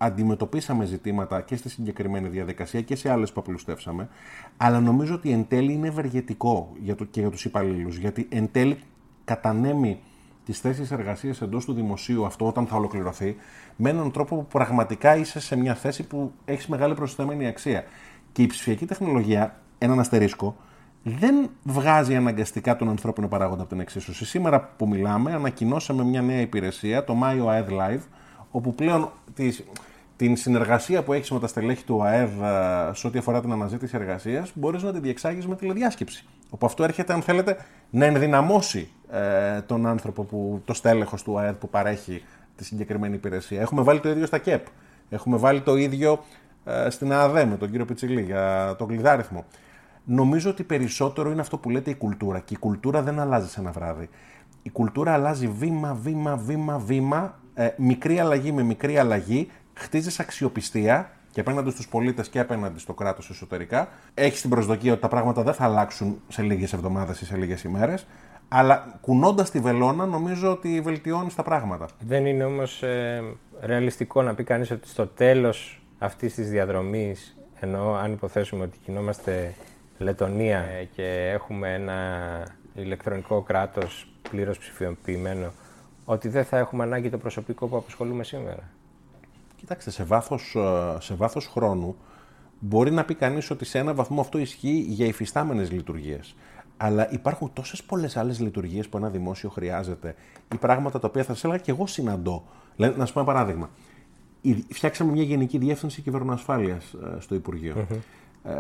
[0.03, 4.09] αντιμετωπίσαμε ζητήματα και στη συγκεκριμένη διαδικασία και σε άλλες που απλουστεύσαμε,
[4.57, 8.49] αλλά νομίζω ότι εν τέλει είναι ευεργετικό για το, και για τους υπαλλήλους, γιατί εν
[8.53, 8.79] τέλει
[9.25, 10.01] κατανέμει
[10.45, 13.37] τις θέσεις εργασίας εντός του δημοσίου αυτό όταν θα ολοκληρωθεί,
[13.77, 17.85] με έναν τρόπο που πραγματικά είσαι σε μια θέση που έχεις μεγάλη προσθεμένη αξία.
[18.33, 20.57] Και η ψηφιακή τεχνολογία, έναν αστερίσκο,
[21.03, 24.25] δεν βγάζει αναγκαστικά τον ανθρώπινο παράγοντα από την εξίσωση.
[24.25, 28.03] Σήμερα που μιλάμε, ανακοινώσαμε μια νέα υπηρεσία, το My OAED Live,
[28.51, 29.65] όπου πλέον τις,
[30.21, 33.97] την συνεργασία που έχεις με τα στελέχη του ΑΕΔ ε, σε ό,τι αφορά την αναζήτηση
[33.97, 36.25] εργασίας, μπορείς να τη διεξάγεις με τηλεδιάσκεψη.
[36.51, 37.57] Όπου αυτό έρχεται, αν θέλετε,
[37.91, 42.23] να ενδυναμώσει ε, τον άνθρωπο, που, το στέλεχος του ΑΕΔ που παρέχει
[42.57, 43.61] τη συγκεκριμένη υπηρεσία.
[43.61, 44.67] Έχουμε βάλει το ίδιο στα ΚΕΠ.
[45.11, 46.25] Έχουμε βάλει το ίδιο
[46.65, 49.45] ε, στην ΑΑΔΕ με τον κύριο Πιτσιλή για τον κλειδάριθμο.
[50.05, 52.39] Νομίζω ότι περισσότερο είναι αυτό που λέτε η κουλτούρα.
[52.39, 54.09] Και η κουλτούρα δεν αλλάζει σε ένα βράδυ.
[54.63, 59.51] Η κουλτούρα αλλάζει βήμα, βήμα, βήμα, βήμα, ε, μικρή αλλαγή με μικρή αλλαγή
[59.81, 63.89] χτίζεις αξιοπιστία και απέναντι στους πολίτες και απέναντι στο κράτος εσωτερικά.
[64.15, 67.63] Έχεις την προσδοκία ότι τα πράγματα δεν θα αλλάξουν σε λίγες εβδομάδες ή σε λίγες
[67.63, 68.07] ημέρες.
[68.49, 71.89] Αλλά κουνώντας τη βελόνα, νομίζω ότι βελτιώνεις τα πράγματα.
[71.99, 73.23] Δεν είναι όμως ε,
[73.61, 79.55] ρεαλιστικό να πει κανείς ότι στο τέλος αυτής της διαδρομής, ενώ αν υποθέσουμε ότι κινόμαστε
[79.99, 81.97] Λετωνία ε, και έχουμε ένα
[82.75, 85.53] ηλεκτρονικό κράτος πλήρως ψηφιοποιημένο,
[86.05, 88.63] ότι δεν θα έχουμε ανάγκη το προσωπικό που απασχολούμε σήμερα.
[89.61, 91.97] Κοιτάξτε, σε βάθος, ε, σε βάθος χρόνου
[92.59, 96.35] μπορεί να πει κανείς ότι σε ένα βαθμό αυτό ισχύει για υφιστάμενες λειτουργίες.
[96.77, 100.15] Αλλά υπάρχουν τόσες πολλές άλλες λειτουργίες που ένα δημόσιο χρειάζεται
[100.55, 102.45] ή πράγματα τα οποία θα σας έλεγα και εγώ συναντώ.
[102.77, 103.71] Δηλαδή, να σας πω ένα παράδειγμα.
[104.69, 107.87] Φτιάξαμε μια γενική διεύθυνση κυβερνοασφάλειας ε, στο Υπουργείο.
[108.45, 108.53] Ε,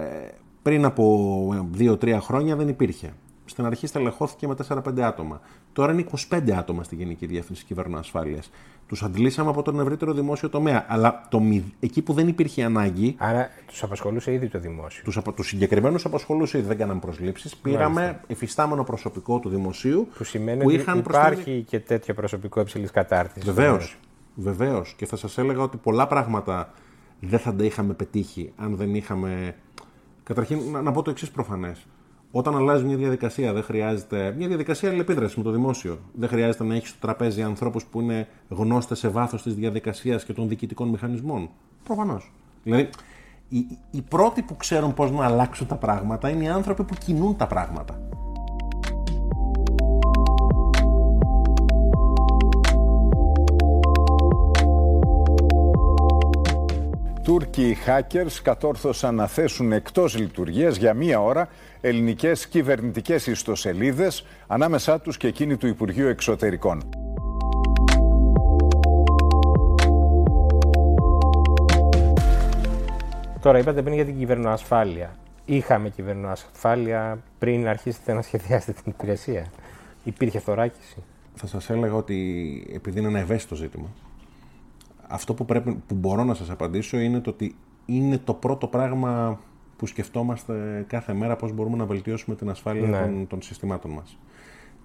[0.62, 3.12] πριν από 2-3 χρόνια δεν υπήρχε.
[3.50, 5.40] Στην αρχή στελεχώθηκε με 4-5 άτομα.
[5.72, 8.42] Τώρα είναι 25 άτομα στη Γενική Διεύθυνση Κυβερνοασφάλεια.
[8.86, 10.84] Τους αντλήσαμε από τον ευρύτερο δημόσιο τομέα.
[10.88, 11.42] Αλλά το,
[11.80, 13.14] εκεί που δεν υπήρχε ανάγκη.
[13.18, 15.02] Άρα τους απασχολούσε ήδη το δημόσιο.
[15.04, 16.66] Τους τους συγκεκριμένους απασχολούσε ήδη.
[16.66, 17.56] Δεν κάναμε προσλήψεις.
[17.56, 20.08] Πήραμε εφιστάμενο προσωπικό του δημοσίου.
[20.16, 23.52] Που σημαίνει που είχαν ότι υπάρχει και τέτοιο προσωπικό υψηλής κατάρτισης.
[23.52, 23.98] Βεβαίως.
[24.34, 24.94] Βεβαίως.
[24.96, 26.72] Και θα σας έλεγα ότι πολλά πράγματα
[27.20, 29.54] δεν θα τα είχαμε πετύχει αν δεν είχαμε.
[30.22, 31.86] Καταρχήν, να, να πω το εξής προφανές.
[32.32, 34.34] Όταν αλλάζει μια διαδικασία, δεν χρειάζεται.
[34.36, 35.98] Μια διαδικασία αλληλεπίδρασης με το δημόσιο.
[36.12, 40.32] Δεν χρειάζεται να έχεις στο τραπέζι ανθρώπους που είναι γνώστες σε βάθος της διαδικασίας και
[40.32, 41.48] των διοικητικών μηχανισμών.
[41.84, 42.32] Προφανώς.
[42.62, 42.88] Δηλαδή,
[43.48, 47.36] οι, οι πρώτοι που ξέρουν πώς να αλλάξουν τα πράγματα είναι οι άνθρωποι που κινούν
[47.36, 48.00] τα πράγματα.
[57.22, 61.48] Τούρκοι hackers κατόρθωσαν να θέσουν εκτός λειτουργίας για μία ώρα
[61.80, 66.82] ελληνικές κυβερνητικές ιστοσελίδες, ανάμεσά τους και εκείνη του Υπουργείου Εξωτερικών.
[73.40, 75.16] Τώρα είπατε πριν για την κυβερνοασφάλεια.
[75.44, 79.46] Είχαμε κυβερνοασφάλεια πριν αρχίσετε να σχεδιάσετε την υπηρεσία.
[80.04, 81.02] Υπήρχε θωράκιση.
[81.34, 82.16] Θα σας έλεγα ότι
[82.74, 83.86] επειδή είναι ένα ευαίσθητο ζήτημα,
[85.10, 87.54] αυτό που, πρέπει, που μπορώ να σας απαντήσω είναι το ότι
[87.86, 89.40] είναι το πρώτο πράγμα
[89.76, 92.98] που σκεφτόμαστε κάθε μέρα πώς μπορούμε να βελτιώσουμε την ασφάλεια ναι.
[92.98, 94.18] των, των συστημάτων μας.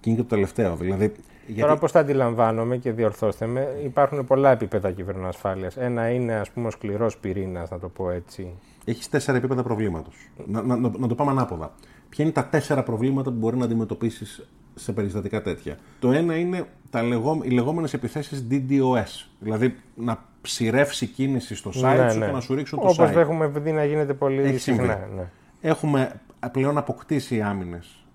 [0.00, 0.76] Και είναι και το τελευταίο.
[0.76, 1.12] Δηλαδή,
[1.46, 1.60] γιατί...
[1.60, 5.76] Τώρα πώς τα αντιλαμβάνομαι και διορθώστε με, υπάρχουν πολλά επίπεδα κυβερνοασφάλειας.
[5.76, 8.52] Ένα είναι ας πούμε ο σκληρός πυρήνας, να το πω έτσι.
[8.84, 10.14] Έχεις τέσσερα επίπεδα προβλήματος.
[10.46, 11.74] Να, να, να, το πάμε ανάποδα.
[12.08, 16.64] Ποια είναι τα τέσσερα προβλήματα που μπορεί να αντιμετωπίσεις σε περιστατικά τέτοια; Το ένα είναι
[16.90, 19.26] τα λεγό, οι λεγόμενες επιθέσεις DDoS.
[19.38, 22.26] Δηλαδή να ψηρεύσει κίνηση στο site ναι, σου ναι.
[22.26, 23.08] και να σου ρίξουν το Όπως site.
[23.08, 25.08] Όπως έχουμε δει να γίνεται πολύ συχνά.
[25.16, 25.30] Ναι.
[25.60, 26.20] Έχουμε
[26.52, 28.06] πλέον αποκτήσει άμυνες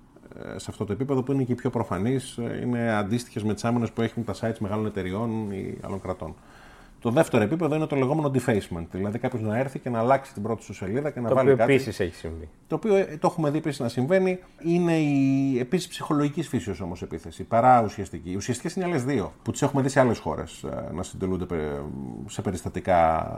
[0.55, 2.37] ε, σε αυτό το επίπεδο που είναι και πιο προφανείς.
[2.37, 6.35] Ε, είναι αντίστοιχες με τις άμυνες που έχουν τα sites μεγάλων εταιριών ή άλλων κρατών.
[7.01, 8.85] Το δεύτερο επίπεδο είναι το λεγόμενο defacement.
[8.91, 11.47] Δηλαδή κάποιος να έρθει και να αλλάξει την πρώτη σου σελίδα και να το βάλει
[11.47, 11.57] κάτι.
[11.57, 12.49] Το οποίο επίσης έχει συμβεί.
[12.67, 14.39] Το οποίο ε, το έχουμε δει επίσης να συμβαίνει.
[14.63, 18.31] Είναι η επίσης ψυχολογικής φύση όμως επίθεση παρά ουσιαστική.
[18.31, 21.45] Οι ουσιαστικές είναι άλλες δύο που τις έχουμε δει σε άλλες χώρες ε, να συντελούνται
[22.27, 23.29] σε περιστατικά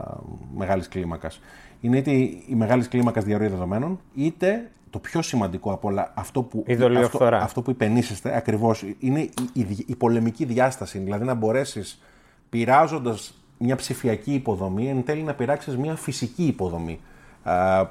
[0.56, 1.40] μεγάλης κλίμακας.
[1.80, 6.64] Είναι είτε η μεγάλης κλίμακας διαρροή δεδομένων, είτε το πιο σημαντικό από όλα, αυτό που,
[6.96, 10.98] αυτό, αυτό που υπενήσεστε ακριβώς, είναι η, η, η πολεμική διάσταση.
[10.98, 12.02] Δηλαδή να μπορέσεις
[12.48, 17.00] πειράζοντας μια ψηφιακή υποδομή, εν τέλει να πειράξεις μια φυσική υποδομή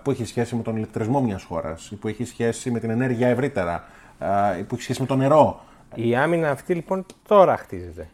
[0.04, 3.84] που έχει σχέση με τον ηλεκτρισμό μιας χώρας, που έχει σχέση με την ενέργεια ευρύτερα,
[4.68, 5.62] που έχει σχέση με το νερό.
[5.96, 8.10] Η άμυνα αυτή λοιπόν τώρα χτίζεται.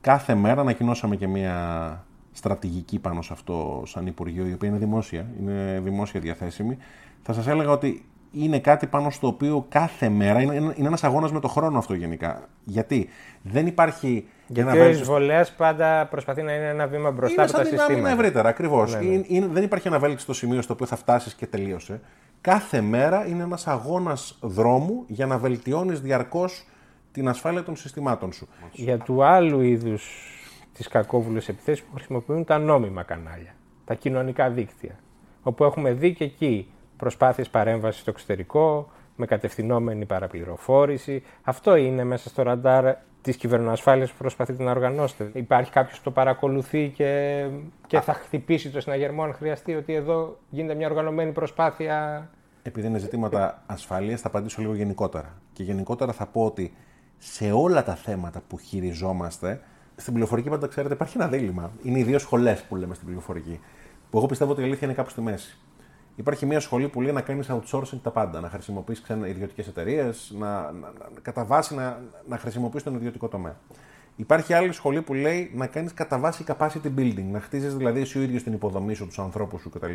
[0.00, 5.26] Κάθε μέρα ανακοινώσαμε και μια στρατηγική πάνω σε αυτό σαν Υπουργείο, η οποία είναι δημόσια,
[5.40, 6.76] είναι δημόσια διαθέσιμη.
[7.22, 11.32] Θα σας έλεγα ότι είναι κάτι πάνω στο οποίο κάθε μέρα είναι, είναι ένας αγώνας
[11.32, 12.48] με το χρόνο αυτό γενικά.
[12.64, 13.08] Γιατί
[13.42, 17.64] δεν υπάρχει γιατί ο εισβολέας πάντα προσπαθεί να είναι ένα βήμα μπροστά είναι από τα
[17.64, 17.92] συστήματα.
[17.92, 18.94] Είναι ευρύτερα, ακριβώς.
[18.94, 19.46] Ναι, ναι.
[19.46, 22.00] Δεν υπάρχει ένα βέλτιστο σημείο στο οποίο θα φτάσεις και τελείωσε.
[22.40, 26.66] Κάθε μέρα είναι ένας αγώνας δρόμου για να βελτιώνεις διαρκώς
[27.12, 28.48] την ασφάλεια των συστημάτων σου.
[28.72, 30.32] Για του άλλου είδους
[30.72, 34.98] τις κακόβουλες επιθέσεις που χρησιμοποιούν τα νόμιμα κανάλια, τα κοινωνικά δίκτυα.
[35.42, 41.22] Όπου έχουμε δει και εκεί προσπάθειες παρέμβασης στο εξωτερικό, με κατευθυνόμενη παραπληροφόρηση.
[41.42, 45.30] Αυτό είναι μέσα στο ραντάρ της κυβερνοασφάλειας που προσπαθείτε να οργανώσετε.
[45.32, 47.44] Υπάρχει κάποιος που το παρακολουθεί και,
[47.86, 52.28] και θα χτυπήσει το συναγερμό αν χρειαστεί ότι εδώ γίνεται μια οργανωμένη προσπάθεια.
[52.62, 55.34] Επειδή είναι ζητήματα ασφάλεια, θα απαντήσω λίγο γενικότερα.
[55.52, 56.74] Και γενικότερα θα πω ότι
[57.18, 59.60] σε όλα τα θέματα που χειριζόμαστε,
[59.96, 61.70] στην πληροφορική πάντα ξέρετε υπάρχει ένα δίλημα.
[61.82, 63.60] Είναι οι δύο σχολές που λέμε στην πληροφορική.
[64.10, 65.58] Που εγώ πιστεύω ότι η αλήθεια είναι κάπου στη μέση.
[66.18, 70.34] Υπάρχει μια σχολή που λέει να κάνεις outsourcing τα πάντα, να χρησιμοποιείς ξένα ιδιωτικές εταιρείες,
[70.38, 73.56] να, να, να, κατά βάση να, να χρησιμοποιείς τον ιδιωτικό τομέα.
[74.16, 78.18] Υπάρχει άλλη σχολή που λέει να κάνεις κατά βάση capacity building, να χτίζεις δηλαδή εσύ
[78.18, 79.92] ο ίδιος την υποδομή σου, τους ανθρώπους σου κτλ.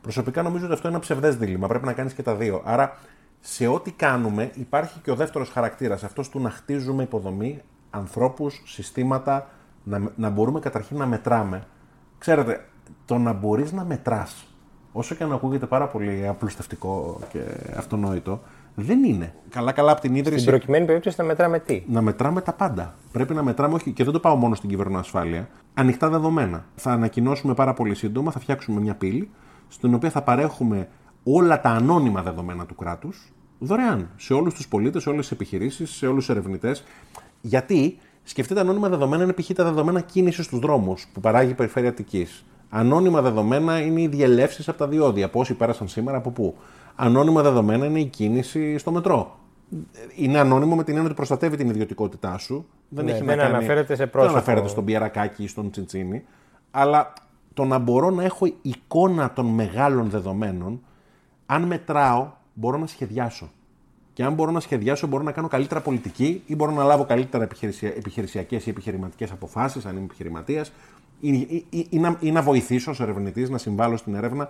[0.00, 1.66] Προσωπικά νομίζω ότι αυτό είναι ένα ψευδές δίλημα.
[1.68, 2.62] Πρέπει να κάνεις και τα δύο.
[2.64, 2.96] Άρα
[3.40, 9.48] σε ό,τι κάνουμε υπάρχει και ο δεύτερος χαρακτήρας, αυτός του να χτίζουμε υποδομή, ανθρώπους, συστήματα,
[9.84, 11.66] να, να μπορούμε καταρχήν να μετράμε.
[12.18, 12.64] Ξέρετε,
[13.04, 14.49] το να μπορείς να μετράς,
[14.92, 17.40] όσο και αν ακούγεται πάρα πολύ απλουστευτικό και
[17.76, 18.40] αυτονόητο,
[18.74, 19.34] δεν είναι.
[19.48, 20.38] Καλά-καλά από την ίδρυση.
[20.38, 22.94] Στην προκειμένη περίπτωση να μετράμε τι; Να μετράμε τα πάντα.
[23.12, 26.64] Πρέπει να μετράμε, όχι, και δεν το πάω μόνο στην κυβερνοασφάλεια, ανοιχτά δεδομένα.
[26.74, 29.30] Θα ανακοινώσουμε πάρα πολύ σύντομα, θα φτιάξουμε μια πύλη,
[29.68, 30.88] στην οποία θα παρέχουμε
[31.22, 35.90] όλα τα ανώνυμα δεδομένα του κράτους, δωρεάν σε όλους τους πολίτες, σε όλες τις επιχειρήσεις,
[35.90, 36.84] σε όλους τους ερευνητές.
[37.40, 39.50] Γιατί σκεφτείτε ανώνυμα δεδομένα είναι π.χ.
[39.54, 42.44] τα δεδομένα κίνησης στους δρόμους που παράγει η Περιφέρεια Αττικής.
[42.70, 45.30] Ανώνυμα δεδομένα είναι οι διελεύσεις από τα διόδια.
[45.30, 46.56] Πόσοι πέρασαν σήμερα από πού.
[46.94, 49.38] Ανώνυμα δεδομένα είναι η κίνηση στο μετρό.
[50.16, 52.66] Είναι ανώνυμο με την έννοια ότι προστατεύει την ιδιωτικότητά σου.
[52.88, 53.54] Δεν, ναι, έχει δεν να κάνει...
[53.54, 54.32] αναφέρεται σε πρόσωπο.
[54.32, 56.24] Δεν αναφέρεται στον Πιερακάκη ή στον Τσιτσίνη.
[56.70, 57.12] Αλλά
[57.54, 60.80] το να μπορώ να έχω εικόνα των μεγάλων δεδομένων,
[61.46, 63.50] αν μετράω, μπορώ να σχεδιάσω.
[64.12, 67.48] Και αν μπορώ να σχεδιάσω, μπορώ να κάνω καλύτερα πολιτική ή μπορώ να λάβω καλύτερα
[67.96, 70.72] επιχειρησιακές ή επιχειρηματικές αποφάσεις, αν είμαι επιχειρηματίας,
[71.20, 74.48] ή, ή, ή, ή, να, ή να βοηθήσω ως ερευνητής να συμβάλλω στην έρευνα.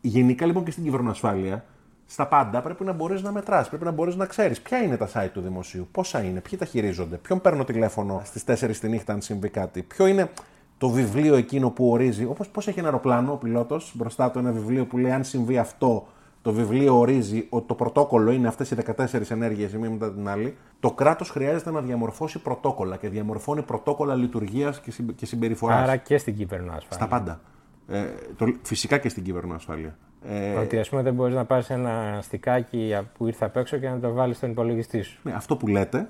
[0.00, 1.64] Γενικά λοιπόν και στην κυβερνοασφάλεια,
[2.06, 5.08] στα πάντα πρέπει να μπορείς να μετράς, πρέπει να μπορείς να ξέρεις ποια είναι τα
[5.14, 9.12] site του δημοσίου, πόσα είναι, ποιοι τα χειρίζονται, ποιον παίρνω τηλέφωνο στις 4 τη νύχτα
[9.12, 10.30] αν συμβεί κάτι, ποιο είναι
[10.78, 12.24] το βιβλίο εκείνο που ορίζει.
[12.24, 15.58] Όπως πώς έχει ένα αεροπλάνο ο πιλότος μπροστά του ένα βιβλίο που λέει αν συμβεί
[15.58, 16.06] αυτό,
[16.44, 20.28] το βιβλίο ορίζει ότι το πρωτόκολλο είναι αυτές οι 14 ενέργειες η μία μετά την
[20.28, 20.56] άλλη.
[20.80, 24.80] Το κράτος χρειάζεται να διαμορφώσει πρωτόκολλα και διαμορφώνει πρωτόκολλα λειτουργίας
[25.16, 25.82] και συμπεριφοράς.
[25.82, 26.90] Άρα και στην κυβερνοασφάλεια.
[26.90, 27.40] Στα πάντα.
[27.88, 28.04] Ε,
[28.36, 29.96] το, φυσικά και στην κυβερνοασφάλεια.
[30.24, 33.88] Ε, ότι ας πούμε δεν μπορείς να πάρεις ένα στικάκι που ήρθε απ' έξω και
[33.88, 35.20] να το βάλεις στον υπολογιστή σου.
[35.22, 36.08] Ναι, αυτό που λέτε,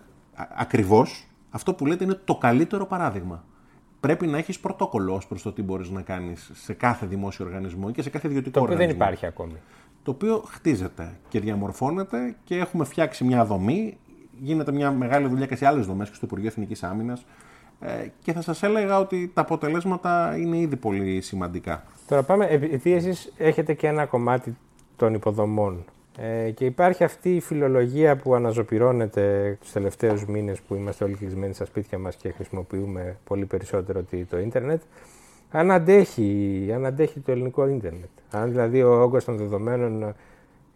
[0.57, 3.45] ακριβώς, αυτό που λέτε είναι το καλύτερο παράδειγμα.
[4.01, 7.91] Πρέπει να έχεις πρωτόκολλο ως προς το τι μπορείς να κάνεις σε κάθε δημόσιο οργανισμό
[7.91, 8.87] και σε κάθε ιδιωτικό το οργανισμό.
[8.87, 9.59] Το οποίο δεν υπάρχει ακόμη.
[10.05, 13.97] Το οποίο χτίζεται και διαμορφώνεται και έχουμε φτιάξει μια δομή.
[14.41, 17.25] Γίνεται μια μεγάλη δουλειά και σε άλλες δομές και στο Υπουργείο Εθνικής Άμυνας
[17.81, 21.83] ε, και θα σας έλεγα ότι τα αποτελέσματα είναι ήδη πολύ σημαντικά.
[22.09, 24.57] Τώρα πάμε, επειδή εσείς έχετε και ένα κομμάτι
[24.97, 25.85] των υποδομών
[26.19, 31.55] ε, και υπάρχει αυτή η φιλολογία που αναζωπυρώνεται τους τελευταίους μήνες που είμαστε όλοι κλεισμένοι
[31.55, 34.83] στα σπίτια μας και χρησιμοποιούμε πολύ περισσότερο το ίντερνετ,
[35.57, 38.09] αν αντέχει, αν αντέχει το ελληνικό ίντερνετ.
[38.31, 40.15] Αν δηλαδή ο όγκος των δεδομένων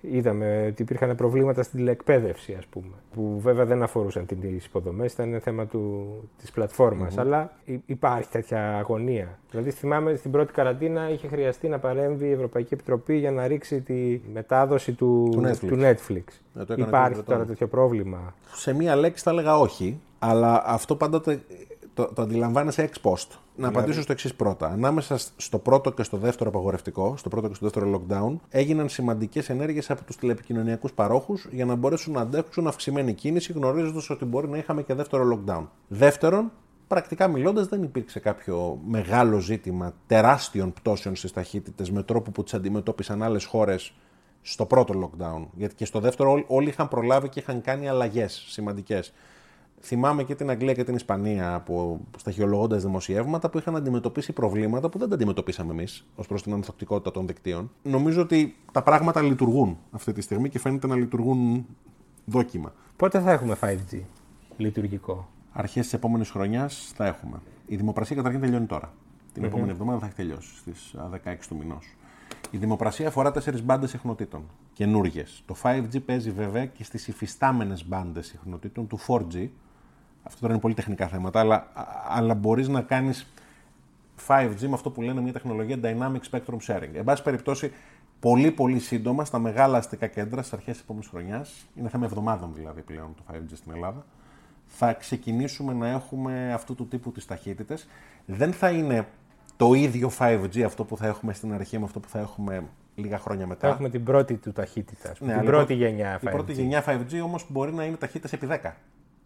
[0.00, 5.40] είδαμε ότι υπήρχαν προβλήματα στην τηλεεκπαίδευση, ας πούμε, που βέβαια δεν αφορούσαν τις υποδομές, ήταν
[5.42, 6.06] θέμα του,
[6.38, 7.52] της πλατφορμας αλλά
[7.86, 9.38] υπάρχει τέτοια αγωνία.
[9.50, 13.80] Δηλαδή θυμάμαι στην πρώτη καραντίνα είχε χρειαστεί να παρέμβει η Ευρωπαϊκή Επιτροπή για να ρίξει
[13.80, 15.68] τη μετάδοση του, του Netflix.
[15.68, 16.24] Του Netflix.
[16.68, 18.34] Ε, υπάρχει τώρα τέτοιο πρόβλημα.
[18.52, 21.40] Σε μία λέξη θα έλεγα όχι, αλλά αυτό πάντοτε το,
[22.04, 23.26] το αντιλαμβάνεσαι ex post.
[23.56, 23.66] Να ναι.
[23.66, 24.66] απαντήσω στο εξής πρώτα.
[24.66, 29.48] Ανάμεσα στο πρώτο και στο δεύτερο απαγορευτικό, στο πρώτο και στο δεύτερο lockdown, έγιναν σημαντικές
[29.48, 34.48] ενέργειες από τους τηλεπικοινωνιακούς παρόχους για να μπορέσουν να αντέξουν αυξημένη κίνηση, γνωρίζοντας ότι μπορεί
[34.48, 35.66] να είχαμε και δεύτερο lockdown.
[35.88, 36.52] Δεύτερον,
[36.88, 42.54] πρακτικά μιλώντας, δεν υπήρξε κάποιο μεγάλο ζήτημα τεράστιων πτώσεων στις ταχύτητες με τρόπο που τις
[42.54, 43.92] αντιμετώπισαν άλλες χώρες
[44.42, 45.46] στο πρώτο lockdown.
[45.56, 49.12] Γιατί και στο δεύτερο όλοι είχαν προλάβει και είχαν κάνει αλλαγές σημαντικές.
[49.80, 54.98] Θυμάμαι και την Αγγλία και την Ισπανία από σταχυολογώντα δημοσιεύματα που είχαν αντιμετωπίσει προβλήματα που
[54.98, 57.70] δεν τα αντιμετωπίσαμε εμείς ως προς την ανθοκτικότητα των δικτύων.
[57.82, 61.66] Νομίζω ότι τα πράγματα λειτουργούν αυτή τη στιγμή και φαίνεται να λειτουργούν
[62.24, 62.72] δόκιμα.
[62.96, 64.00] Πότε θα έχουμε 5G
[64.56, 67.40] λειτουργικό, Αρχές της επόμενης χρονιάς θα έχουμε.
[67.66, 68.92] Η δημοπρασία καταρχήν τελειώνει τώρα.
[69.32, 71.96] Την επόμενη εβδομάδα θα έχει τελειώσει, στις 16 του μηνός.
[72.50, 74.42] Η δημοπρασία αφορά τέσσερις μπάντες συχνοτήτων.
[74.72, 75.42] Καινούργιες.
[75.46, 79.48] Το 5G παίζει βέβαια και στις υφιστάμενες μπάντες συχνοτήτων του 4G,
[80.28, 81.66] αυτό τώρα είναι πολύ τεχνικά θέματα, αλλά,
[82.08, 83.32] αλλά μπορείς να κάνεις
[84.26, 86.90] 5G με αυτό που λένε μια τεχνολογία Dynamic Spectrum Sharing.
[86.94, 87.72] Εν πάση περιπτώσει,
[88.20, 92.50] πολύ πολύ σύντομα στα μεγάλα αστικά κέντρα στις αρχές της επόμενης χρονιάς, είναι θέμα εβδομάδων
[92.54, 94.04] δηλαδή πλέον το 5G στην Ελλάδα,
[94.66, 97.88] θα ξεκινήσουμε να έχουμε αυτού του τύπου τις ταχύτητες.
[98.26, 99.06] Δεν θα είναι
[99.56, 102.64] το ίδιο 5G αυτό που θα έχουμε στην αρχή με αυτό που θα έχουμε
[102.94, 103.66] λίγα χρόνια μετά.
[103.66, 105.12] Θα έχουμε την πρώτη του ταχύτητα.
[105.18, 106.26] Ναι, την πρώτη γενιά 5G.
[106.26, 108.70] Η πρώτη γενιά 5G όμως μπορεί να είναι ταχύτητες επί 10.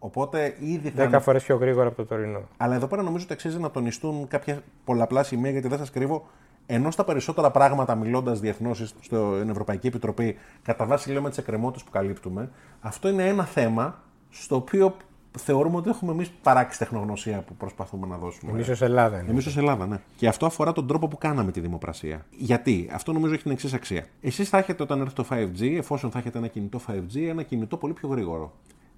[0.05, 1.03] Οπότε ήδη θα.
[1.03, 2.41] Δέκα φορές πιο γρήγορα από το τωρινό.
[2.57, 6.25] Αλλά εδώ πέρα νομίζω ότι αξίζει να τονιστούν κάποια πολλαπλά σημεία, γιατί δεν σας κρύβω,
[6.65, 11.83] ενώ στα περισσότερα πράγματα μιλώντας διεθνώς στην Ευρωπαϊκή Επιτροπή, κατά βάση λέω με τις εκκρεμότητες
[11.83, 14.95] που καλύπτουμε, αυτό είναι ένα θέμα στο οποίο
[15.37, 18.51] θεωρούμε ότι έχουμε εμείς παράξεις τεχνογνωσία που προσπαθούμε να δώσουμε.
[18.51, 19.17] Εμείς ως Ελλάδα.
[19.29, 19.99] Εμείς ως Ελλάδα, ναι.
[20.15, 22.25] Και αυτό αφορά τον τρόπο που κάναμε τη δημοπρασία.
[22.29, 24.05] Γιατί, αυτό νομίζω έχει την εξής αξία.
[24.21, 27.77] Εσείς θα έχετε όταν έρθει το 5G, εφόσον θα έχετε ένα κινητό 5G, ένα κινητό
[27.77, 28.53] πολύ πιο γρήγορο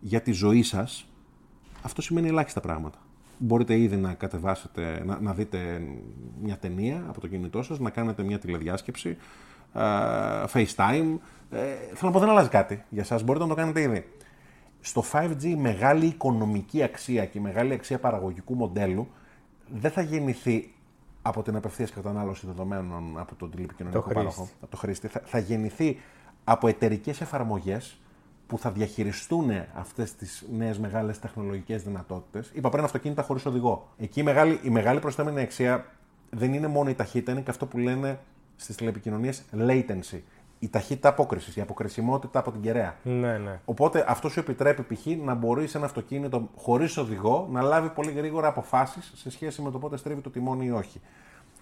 [0.06, 1.08] για τη ζωή σας
[1.82, 2.98] Αυτό σημαίνει ελάχιστα πράγματα.
[3.38, 5.82] Μπορείτε ήδη να κατεβάσετε, να, να δείτε
[6.41, 9.18] μια ταινία από το κινητό σας, να κάνετε μια τηλεδιάσκεψη,
[9.74, 11.18] ε, FaceTime.
[11.52, 11.60] Ε,
[11.94, 14.10] θέλω να πω, δεν αλλάζει κάτι για σας, μπορείτε να το κάνετε ήδη.
[14.82, 19.08] Στο 5G η μεγάλη οικονομική αξία και η μεγάλη αξία παραγωγικού μοντέλου
[19.68, 20.74] δεν θα γεννηθεί
[21.22, 25.08] από την απευθείας κατανάλωση δεδομένων από τον τηλεπικοινωνικό Το πάροχο, από το χρήστη.
[25.08, 26.00] Θα, θα γεννηθεί
[26.44, 28.00] από εταιρικές εφαρμογές
[28.47, 32.51] που θα διαχειριστούν αυτές τις νέες μεγάλες τεχνολογικές δυνατότητες.
[32.53, 33.88] Είπα πριν αυτοκίνητα χωρίς οδηγό.
[33.97, 35.86] Εκεί η μεγάλη, η μεγάλη προσθέμενη αξία
[36.29, 38.19] δεν είναι μόνο η ταχύτητα, είναι και αυτό που λένε
[38.55, 40.19] στις τηλεπικοινωνίες latency.
[40.60, 42.95] Η ταχύτητα απόκρισης, η αποκρισιμότητα από την κεραία.
[43.03, 43.60] Ναι, ναι.
[43.65, 45.05] Οπότε αυτό σου επιτρέπει π.χ.
[45.05, 49.71] να μπορεί σε ένα αυτοκίνητο χωρίς οδηγό να λάβει πολύ γρήγορα αποφάσεις σε σχέση με
[49.71, 51.01] το πότε στρίβει το τιμόνι ή όχι.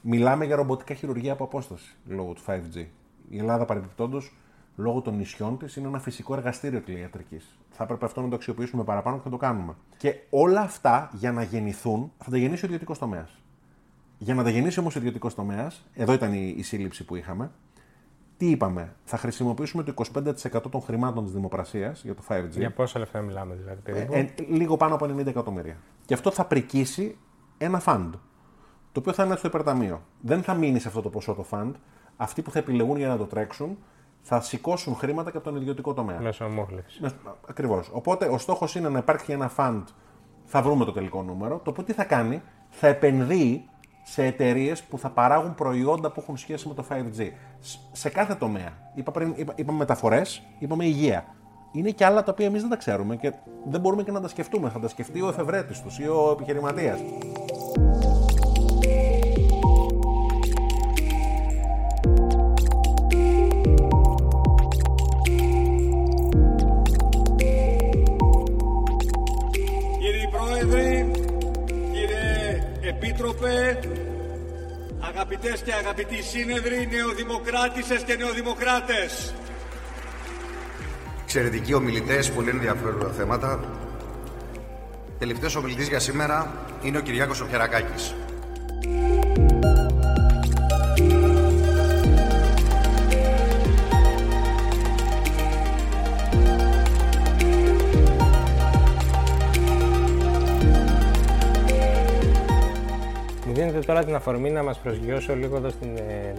[0.01, 2.85] Μιλάμε για ρομποτικά χειρουργία από απόσταση λόγω του 5G.
[3.29, 4.35] Η Ελλάδα παρεμπιπτόντως,
[4.75, 7.57] λόγω των νησιών της, είναι ένα φυσικό εργαστήριο τηλεϊατρικής.
[7.69, 9.75] Θα έπρεπε αυτό να το αξιοποιήσουμε παραπάνω και θα το κάνουμε.
[9.97, 13.29] Και όλα αυτά για να γεννηθούν θα τα γεννήσει ο ιδιωτικός τομέας.
[14.17, 17.51] Για να τα γεννήσει όμως ο ιδιωτικός τομέας, εδώ ήταν η, η σύλληψη που είχαμε,
[18.37, 22.49] τι είπαμε, θα χρησιμοποιήσουμε το 25% των χρημάτων της δημοπρασίας για το 5G.
[22.49, 25.77] Για πόσα λεφτά μιλάμε δηλαδή, περίπου; Ε, ε, λίγο πάνω από 90 εκατομμύρια.
[26.05, 27.17] Και αυτό θα πρικίσει
[27.57, 28.09] ένα fund,
[28.91, 30.01] το οποίο θα είναι στο υπερταμείο.
[30.21, 31.71] Δεν θα μείνει σε αυτό το ποσό το fund.
[32.17, 33.77] Αυτοί που θα επιλεγούν για να το τρέξουν
[34.25, 36.19] θα σηκώσουν χρήματα και από τον ιδιωτικό τομέα.
[36.19, 36.99] Μέσω ομόχλευση.
[37.49, 37.89] Ακριβώς.
[37.93, 39.83] Οπότε ο στόχος είναι να υπάρχει ένα fund,
[40.45, 43.65] θα βρούμε το τελικό νούμερο, το οποίο τι θα κάνει, θα επενδύει
[44.03, 47.31] σε εταιρείες που θα παράγουν προϊόντα που έχουν σχέση με το 5G.
[47.59, 48.69] Σ- Σε κάθε τομέα.
[48.95, 51.25] Είπα πριν, είπα, είπαμε μεταφορές, είπαμε υγεία.
[51.71, 53.33] Είναι και άλλα τα οποία εμείς δεν τα ξέρουμε και
[53.69, 54.69] δεν μπορούμε και να τα σκεφτούμε.
[54.69, 56.99] Θα τα σκεφτεί ο εφευρέτης τους ή ο επιχειρηματίας.
[73.03, 73.79] Επίτροπε,
[74.99, 79.33] αγαπητές και αγαπητοί σύνεδροι, νεοδημοκράτησες και νεοδημοκράτες.
[81.23, 83.59] Εξαιρετικοί ομιλητές, πολύ ενδιαφέροντα θέματα.
[85.19, 88.15] Τελευταίος ομιλητής για σήμερα είναι ο Κυριάκος Οφιαρακάκης.
[104.03, 106.33] Μου δίνετε τώρα την αφορμή να μας προσγειώσω λίγο εδώ στην ε,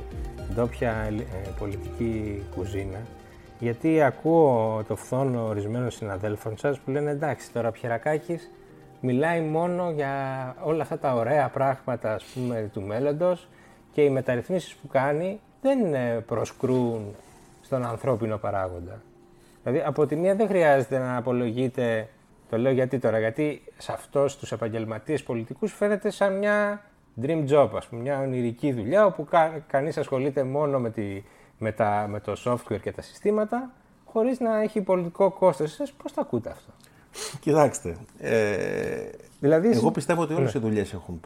[0.55, 2.99] ντόπια ε, πολιτική κουζίνα.
[3.59, 8.51] Γιατί ακούω το φθόνο ορισμένων συναδέλφων σας που λένε εντάξει τώρα ο Πιερακάκης
[9.01, 10.13] μιλάει μόνο για
[10.63, 13.49] όλα αυτά τα ωραία πράγματα ας πούμε του μέλλοντος
[13.93, 17.15] και οι μεταρρυθμίσεις που κάνει δεν ε, προσκρούν
[17.63, 19.03] στον ανθρώπινο παράγοντα.
[19.63, 22.09] Δηλαδή από τη μία δεν χρειάζεται να απολογείτε,
[22.51, 26.83] το λέω γιατί τώρα, γιατί σε αυτός τους επαγγελματίες πολιτικούς φαίνεται σαν μια
[27.23, 31.23] dream job, ας πούμε, μια ονειρική δουλειά όπου κα, κανείς ασχολείται μόνο με, τη,
[31.59, 33.71] με, τα, με το software και τα συστήματα
[34.05, 35.73] χωρίς να έχει πολιτικό κόστος.
[35.73, 36.73] Εσείς πώς το ακούτε αυτό;
[37.41, 37.97] Κοιτάξτε.
[38.19, 39.09] Ε,
[39.45, 41.21] Δηλαδή, εγώ πιστεύω ότι όλες οι δουλειές έχουν.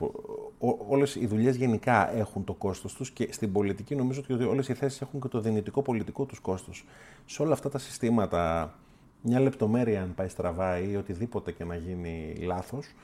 [0.88, 4.74] Όλες οι δουλειές γενικά έχουν το κόστος τους και στην πολιτική νομίζω ότι όλες οι
[4.74, 6.84] θέσεις έχουν και το δυνητικό πολιτικό τους κόστος.
[7.26, 8.74] Σε όλα αυτά τα συστήματα,
[9.22, 12.94] μια λεπτομέρεια αν πάει στραβά ή οτιδήποτε και να γίνει λάθος,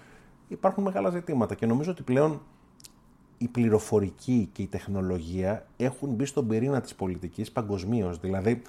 [0.49, 1.55] υπάρχουν μεγάλα ζητήματα.
[1.55, 2.41] Και νομίζω ότι πλέον
[3.39, 8.21] η πληροφορική και η τεχνολογία έχουν μπει στον πυρήνα της πολιτικής παγκοσμίως.
[8.21, 8.63] Δηλαδή,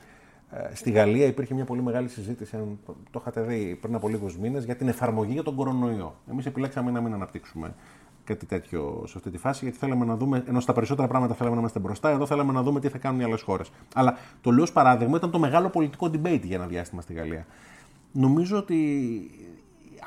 [0.52, 4.38] ε, στη Γαλλία υπήρχε μια πολύ μεγάλη συζήτηση, αν το είχατε δει πριν από λίγους
[4.38, 6.16] μήνες, για την εφαρμογή για τον κορονοϊό.
[6.32, 7.76] Εμείς επιλέξαμε να μην αναπτύξουμε
[8.24, 11.56] κάτι τέτοιο σε αυτή τη φάση, γιατί θέλαμε να δούμε, ενώ στα περισσότερα πράγματα θέλαμε
[11.56, 13.72] να είμαστε μπροστά, εδώ θέλαμε να δούμε τι θα κάνουν οι άλλες χώρες.
[13.94, 17.46] Αλλά το λέω ως παράδειγμα, ήταν το μεγάλο πολιτικό debate για ένα διάστημα στη Γαλλία.
[18.12, 18.76] Νομίζω ότι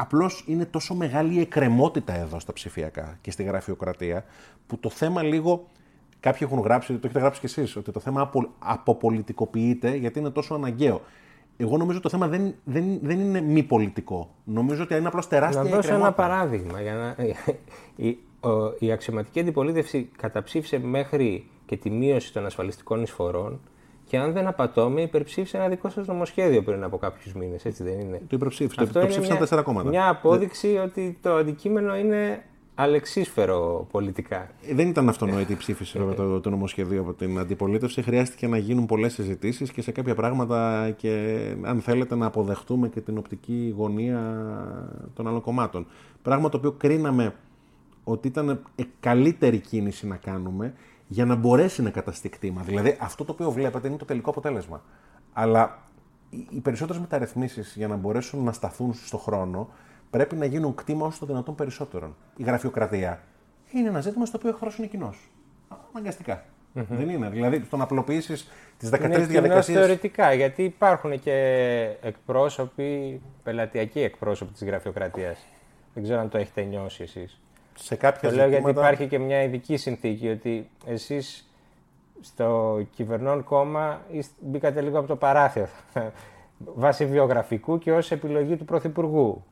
[0.01, 4.25] απλώς είναι τόσο μεγάλη η εκκρεμότητα εδώ στα ψηφιακά και στη γραφειοκρατία,
[4.67, 5.67] που το θέμα λίγο.
[6.21, 10.31] Κάποιοι έχουν γράψει, το έχετε γράψει κι εσείς, ότι το θέμα απο, αποπολιτικοποιείται γιατί είναι
[10.31, 11.03] τόσο αναγκαίο.
[11.57, 14.31] Εγώ νομίζω το θέμα δεν, δεν, δεν είναι μη πολιτικό.
[14.45, 16.23] Νομίζω ότι είναι απλώς τεράστια Να δώσω ένα εκκρεμότητα.
[16.23, 16.81] παράδειγμα.
[16.81, 17.17] Για να...
[18.07, 23.61] η, ο, η αξιωματική αντιπολίτευση καταψήφισε μέχρι και τη μείωση των ασφαλιστικών εισφορών
[24.09, 27.65] και αν δεν απατώμε υπερψήφισε ένα δικό σας νομοσχέδιο πριν από κάποιους μήνες.
[27.65, 28.77] Έτσι δεν είναι; Το υπερψήφισε.
[28.77, 29.89] Το, Αυτό το είναι ψήφισαν μια, τέσσερα κόμματα.
[29.89, 32.43] Μια απόδειξη ότι το αντικείμενο είναι
[32.75, 34.51] αλεξίσφαιρο πολιτικά.
[34.69, 38.03] Ε, Δεν ήταν αυτονόητη η ψήφιση βέβαια, το, το νομοσχεδίο από την αντιπολίτευση.
[38.03, 43.01] Χρειάστηκε να γίνουν πολλές συζητήσεις και σε κάποια πράγματα και αν θέλετε να αποδεχτούμε και
[43.01, 44.21] την οπτική γωνία
[45.15, 45.87] των άλλων κομμάτων.
[46.23, 47.35] Πράγμα το οποίο κρίναμε
[48.05, 50.75] ότι ήταν ε, καλύτερη κίνηση να κάνουμε
[51.09, 52.63] για να μπορέσει να καταστεί κτήμα.
[52.63, 54.83] Δηλαδή αυτό το οποίο βλέπετε είναι το τελικό αποτέλεσμα.
[55.33, 55.79] Αλλά
[56.31, 59.69] οι- οι περισσότερες μεταρρυθμίσεις για να μπορέσουν να σταθούν στο χρόνο
[60.11, 62.17] πρέπει να γίνουν κτήμα όσο το δυνατόν περισσότερων.
[62.37, 63.21] Η γραφειοκρατία
[63.73, 65.31] είναι ένα ζήτημα στο οποίο ο εχθρό είναι κοινός.
[65.93, 66.45] Αναγκαστικά.
[66.73, 67.29] Δεν είναι.
[67.29, 68.49] Δηλαδή, στο να απλοποιήσεις
[68.79, 69.75] τις 13 Είναι κοινός διαδικασίε.
[69.75, 71.35] θεωρητικά, γιατί υπάρχουν και
[72.01, 75.39] εκπρόσωποι, πελατειακοί εκπρόσωποι της γραφειοκρατίας.
[75.95, 77.41] Δεν ξέρω αν το έχετε νιώσει εσείς.
[77.81, 81.49] Σε κάποια Το λέω γιατί ζητήματα- υπάρχει και μια ειδική συνθήκη ότι εσείς
[82.21, 85.69] στο κυβερνών κόμμα είστε- μπήκατε λίγο από το παράθυρο
[86.83, 89.45] βάσει βιογραφικού και ως επιλογή του Πρωθυπουργού.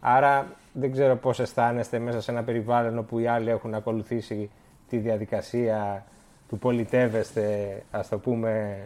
[0.00, 4.50] Άρα δεν ξέρω πώς αισθάνεστε μέσα σε ένα περιβάλλον όπου οι άλλοι έχουν ακολουθήσει
[4.88, 6.04] τη διαδικασία
[6.48, 8.78] του πολιτεύεστε, ας το πούμε,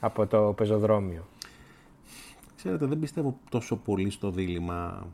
[0.00, 1.24] από το πεζοδρόμιο.
[2.56, 5.06] Ξέρετε, δεν πιστεύω τόσο πολύ στο δίλημα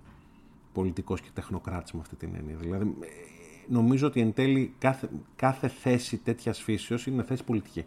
[0.77, 2.57] πολιτικός και τεχνοκράτης με αυτή την έννοια.
[2.57, 3.07] Δηλαδή, ε,
[3.68, 7.85] νομίζω ότι εν τέλει κάθε, κάθε θέση τέτοιας φύσεως είναι θέση πολιτική.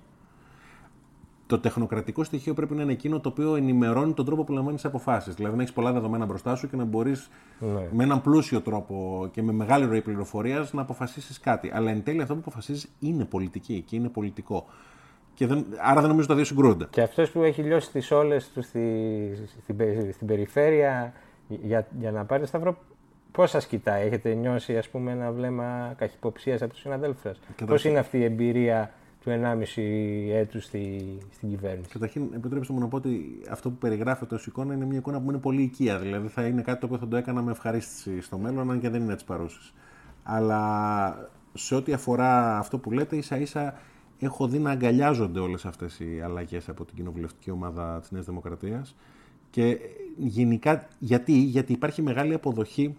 [1.48, 5.36] Το τεχνοκρατικό στοιχείο πρέπει να είναι εκείνο το οποίο ενημερώνει τον τρόπο που λαμβάνεις αποφάσεις.
[5.36, 7.30] Δηλαδή να έχεις πολλά δεδομένα μπροστά σου και να μπορείς
[7.92, 11.72] με έναν πλούσιο τρόπο και με μεγάλη ροή πληροφορίας να αποφασίσεις κάτι.
[11.74, 14.66] Αλλά εν τέλει αυτό που αποφασίζεις είναι πολιτική και είναι πολιτικό.
[15.34, 16.88] Και δεν, άρα δεν νομίζω ότι τα δύο συγκρούονται.
[16.90, 18.84] Και αυτός που έχει λιώσει τις όλες τους στη,
[19.62, 21.14] στην, πε- στην περιφέρεια
[21.50, 22.78] για, για να πάρει σταυρό,
[23.32, 27.56] πώς σας κοιτάει, έχετε νιώσει ας πούμε ένα βλέμμα καχυποψίας από τους συναδέλφους σας; Πώς
[27.56, 28.92] Καταρχήν- είναι αυτή η εμπειρία
[29.24, 34.36] του 1,5 έτους στη, στην κυβέρνηση; Καταρχήν, επιτρέψτε μου να πω ότι αυτό που περιγράφεται
[34.36, 36.00] ως εικόνα είναι μια εικόνα που είναι πολύ οικία.
[36.00, 38.90] Δηλαδή, θα είναι κάτι το οποίο θα το έκανα με ευχαρίστηση στο μέλλον, αν και
[38.90, 39.74] δεν είναι έτσι παρούσης.
[40.24, 43.74] Αλλά σε ό,τι αφορά αυτό που λέτε, ίσα ίσα
[44.20, 48.96] έχω δει να αγκαλιάζονται όλες αυτές οι αλλαγές από την κοινοβουλευτική ομάδα της Νέας Δημοκρατίας.
[49.50, 49.78] Και
[50.20, 52.96] γενικά, γιατί, γιατί υπάρχει μεγάλη αποδοχή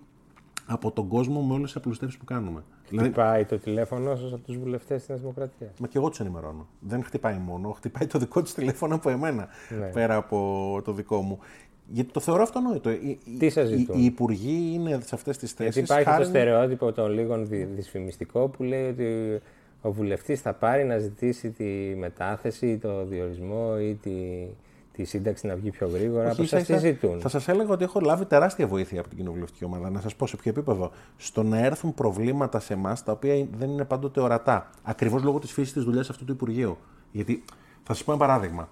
[0.67, 2.63] από τον κόσμο με όλες τις απλουστεύσεις που κάνουμε.
[2.89, 5.71] Δηλαδή, Χτυπάει το τηλέφωνο σας από τους βουλευτές της Νέας Δημοκρατίας.
[5.81, 6.67] Μα και εγώ τους ενημερώνω.
[6.81, 9.49] Δεν χτυπάει μόνο, χτυπάει το δικό τους τηλέφωνο από εμένα,
[9.81, 9.87] Ναι.
[9.87, 11.39] πέρα από το δικό μου.
[11.93, 12.91] Γιατί το θεωρώ αυτονόητο.
[12.91, 15.75] Οι, οι- Τι σας οι, ζητούν; οι υπουργοί είναι σε αυτές τις θέσεις.
[15.75, 19.41] Γιατί υπάρχει το στερεότυπο των λίγων δι- δυσφημιστικό που λέει ότι
[19.83, 21.65] ο βουλευτής θα πάρει να ζητήσει τη
[21.99, 24.11] μετάθεση, το διορισμό ή τη,
[25.01, 26.31] τη σύνταξη να βγει πιο γρήγορα.
[26.31, 27.21] Από σας τι ζητούν.
[27.21, 29.91] Θα σας έλεγα ότι έχω λάβει τεράστια βοήθεια από την κοινοβουλευτική ομάδα.
[29.91, 30.91] Να σας πω σε ποιο επίπεδο.
[31.17, 34.71] Στο να έρθουν προβλήματα σε εμάς τα οποία δεν είναι πάντοτε ορατά.
[34.83, 36.79] Ακριβώς λόγω της φύσης της δουλειάς αυτού του Υπουργείου.
[37.13, 37.45] Γιατί
[37.83, 38.69] θα σας πω ένα παράδειγμα.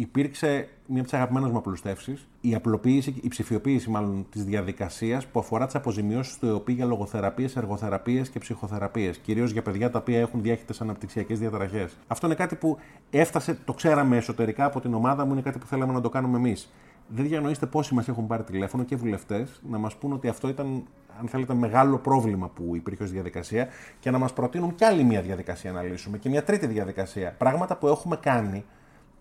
[0.00, 5.38] Υπήρξε μία από τις αγαπημένες μου απλουστεύσεις, η απλοποίηση, η ψηφιοποίηση μάλλον της διαδικασίας που
[5.38, 9.18] αφορά τις αποζημιώσεις του ΕΟΠΗ για λογοθεραπείες, εργοθεραπείες και ψυχοθεραπείες.
[9.18, 11.96] Κυρίως για παιδιά τα οποία έχουν διάχυτε αναπτυξιακές διαταραχές.
[12.06, 12.78] Αυτό είναι κάτι που
[13.10, 16.36] έφτασε, το ξέραμε εσωτερικά από την ομάδα μου, είναι κάτι που θέλαμε να το κάνουμε
[16.36, 16.72] εμείς.
[17.08, 20.82] Δεν διανοείστε πόσοι μας έχουν πάρει τηλέφωνο και βουλευτές να μας πούν ότι αυτό ήταν,
[21.20, 23.68] αν θέλετε, μεγάλο πρόβλημα που υπήρχε ως διαδικασία
[24.00, 27.34] και να μας προτείνουν κι άλλη μια διαδικασία να λύσουμε και μια τρίτη διαδικασία.
[27.38, 28.64] Πράγματα που έχουμε κάνει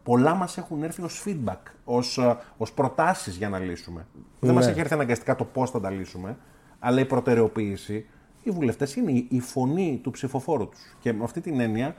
[0.03, 2.19] πολλά μας έχουν έρθει ως feedback, ως
[2.57, 4.05] ως προτάσεις για να λύσουμε.
[4.39, 6.37] Δεν μας έχει έρθει αναγκαστικά το πώς θα τα λύσουμε,
[6.79, 8.05] αλλά η προτεραιοποίηση,
[8.43, 10.95] οι βουλευτές είναι η- η φωνή του ψηφοφόρου τους.
[10.99, 11.95] Και με αυτή την έννοια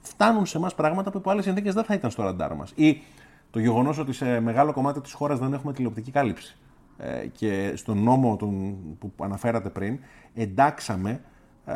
[0.00, 2.72] φτάνουν σε εμάς πράγματα που υπό άλλες συνθήκες δεν θα ήταν στο ραντάρ μας.
[2.74, 3.02] Ή
[3.50, 6.56] το γεγονός ότι σε μεγάλο κομμάτι της χώρας δεν έχουμε τηλεοπτική κάλυψη.
[6.98, 9.98] Ε, και στον νόμο τον, που αναφέρατε πριν,
[10.34, 11.20] εντάξαμε
[11.66, 11.74] ε,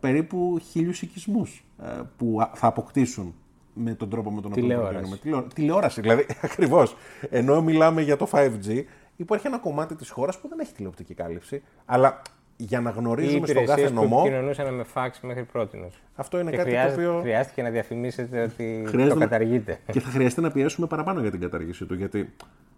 [0.00, 3.34] περίπου χίλιους οικισμούς ε, που α- θα αποκτήσουν
[3.74, 4.92] με τον τρόπο με τον οποίο Τηλεόραση.
[4.92, 5.16] προτείνουμε.
[5.22, 6.96] Τηλεό- Τηλεόραση, δηλαδή, ακριβώς.
[7.30, 8.82] Ενώ μιλάμε για το 5G,
[9.16, 12.22] υπάρχει ένα κομμάτι της χώρας που δεν έχει τηλεοπτική κάλυψη, αλλά
[12.56, 15.90] για να Οι γνωρίζουμε στον κάθε υπηρεσίε που νομό, επικοινωνούσαν με φάξ μέχρι πρώτη.
[16.14, 17.20] αυτό είναι Και κάτι το χρειάζεται- οποίο...
[17.20, 19.78] χρειάστηκε να διαφημίσετε ότι Χρειάζεται το να- καταργείτε.
[19.92, 21.94] Και θα χρειαστεί να πιέσουμε παραπάνω για την καταργήση του.
[21.94, 22.32] Γιατί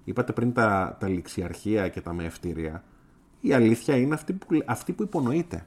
[0.04, 2.82] είπατε πριν τα, τα ληξιαρχεία και τα μεευτήρια.
[3.40, 5.66] Η αλήθεια είναι αυτή που, αυτή που υπονοείται.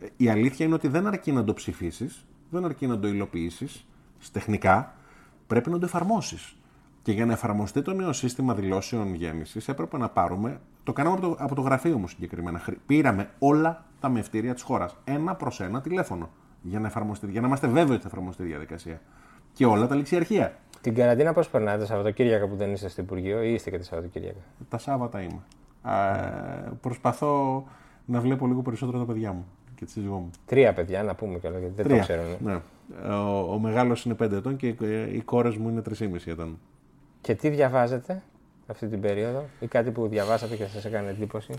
[0.00, 3.86] Ε, Η αλήθεια είναι ότι δεν αρκεί να το ψηφίσεις, δεν αρκεί να το υλοποιήσεις
[4.30, 4.94] τεχνικά,
[5.46, 6.56] πρέπει να το εφαρμόσεις.
[7.02, 10.60] Και για να εφαρμοστεί το νέο σύστημα δηλώσεων γέννησης, έπρεπε να πάρουμε.
[10.82, 12.58] Το κάναμε από το, από το γραφείο μου συγκεκριμένα.
[12.58, 14.96] Χρη- Πήραμε όλα τα μευτήρια της χώρας.
[15.04, 16.30] Ένα προς ένα τηλέφωνο.
[16.62, 19.00] Για να, εφαρμοστεί, για να είμαστε βέβαιοι ότι θα εφαρμοστεί η διαδικασία.
[19.52, 20.56] Και όλα τα ληξιαρχεία.
[20.80, 23.84] Την καραντίνα πώς περνάτε, τα Σαββατοκύριακα που δεν είστε στο Υπουργείο ή είστε και τα
[23.84, 25.40] Σαββατοκύριακα; Τα Σάββατα είμαι.
[25.82, 26.12] Α,
[26.80, 27.64] προσπαθώ
[28.04, 29.46] να βλέπω λίγο περισσότερο τα παιδιά μου
[29.76, 30.30] και της σύζυγό μου.
[30.46, 31.96] Τρία παιδιά, να πούμε κιόλας γιατί δεν Τρία.
[31.96, 32.22] το ξέρω.
[32.44, 32.52] ναι.
[32.52, 32.60] Ναι.
[33.14, 34.76] Ο, ο μεγάλος είναι 5 ετών και οι,
[35.12, 36.58] οι κόρες μου είναι 3,5 ετών.
[37.20, 38.22] Και τι διαβάζετε
[38.66, 41.52] αυτή την περίοδο ή κάτι που διαβάσατε και σας έκανε εντύπωση;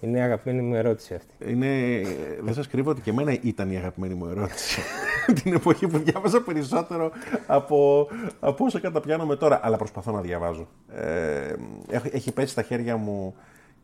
[0.00, 1.50] Είναι η αγαπημένη μου ερώτηση αυτή.
[1.52, 2.02] Είναι,
[2.40, 4.80] δεν σας κρύβω ότι και εμένα ήταν η αγαπημένη μου ερώτηση.
[5.42, 7.10] Την εποχή που διάβαζα περισσότερο
[7.46, 8.08] από,
[8.40, 9.60] από όσο καταπιάνομαι τώρα.
[9.62, 10.68] Αλλά προσπαθώ να διαβάζω.
[10.94, 11.54] Ε,
[11.88, 13.34] έχει, έχει πέσει στα χέρια μου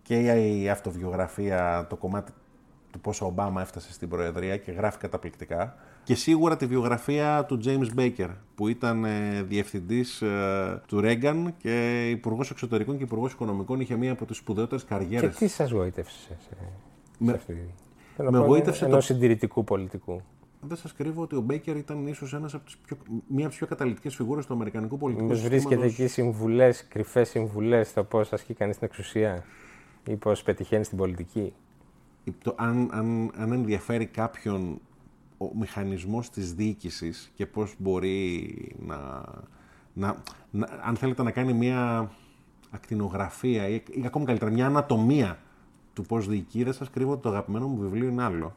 [0.02, 2.32] και η αυτοβιογραφία, το κομμάτι
[2.92, 5.76] του πώς ο Ομπάμα έφτασε στην Προεδρία και γράφει καταπληκτικά.
[6.04, 12.08] Και σίγουρα τη βιογραφία του James Baker, που ήταν ε, διευθυντής ε, του Ρέγκαν και
[12.10, 13.80] υπουργός εξωτερικών και υπουργός οικονομικών.
[13.80, 15.32] Είχε μία από τις σπουδαιότερες καριέρες.
[15.36, 16.36] Και τι σας γοήτευσες σε,
[17.18, 17.52] Με- σε αυτή
[18.16, 20.20] με με γοήτευσε ενός το- συντηρητικού πολιτικού.
[20.60, 22.46] Δεν σας κρύβω ότι ο Μπέικερ ήταν ίσως μία
[23.42, 25.92] από τις πιο καταλητικές φιγούρες του Αμερικανικού πολιτικού Μήπως βρίσκεται συστήματος.
[25.98, 29.44] εκεί συμβουλές, κρυφές συμβουλές στο πώς ασκεί κανείς την εξουσία
[30.06, 31.52] ή πώς πετυχαίνει στην πολιτική;
[32.42, 34.80] Το, αν, αν, αν ενδιαφέρει κάποιον
[35.38, 38.54] ο μηχανισμός της διοίκησης και πώς μπορεί
[38.86, 39.24] να,
[39.92, 42.10] να, να- αν θέλετε να κάνει μια
[42.70, 45.38] ακτινογραφία ή, ή ακόμη καλύτερα μια ανατομία
[45.92, 48.54] του πώς διοικεί, δεν σας κρύβω ότι το αγαπημένο μου βιβλίο είναι άλλο.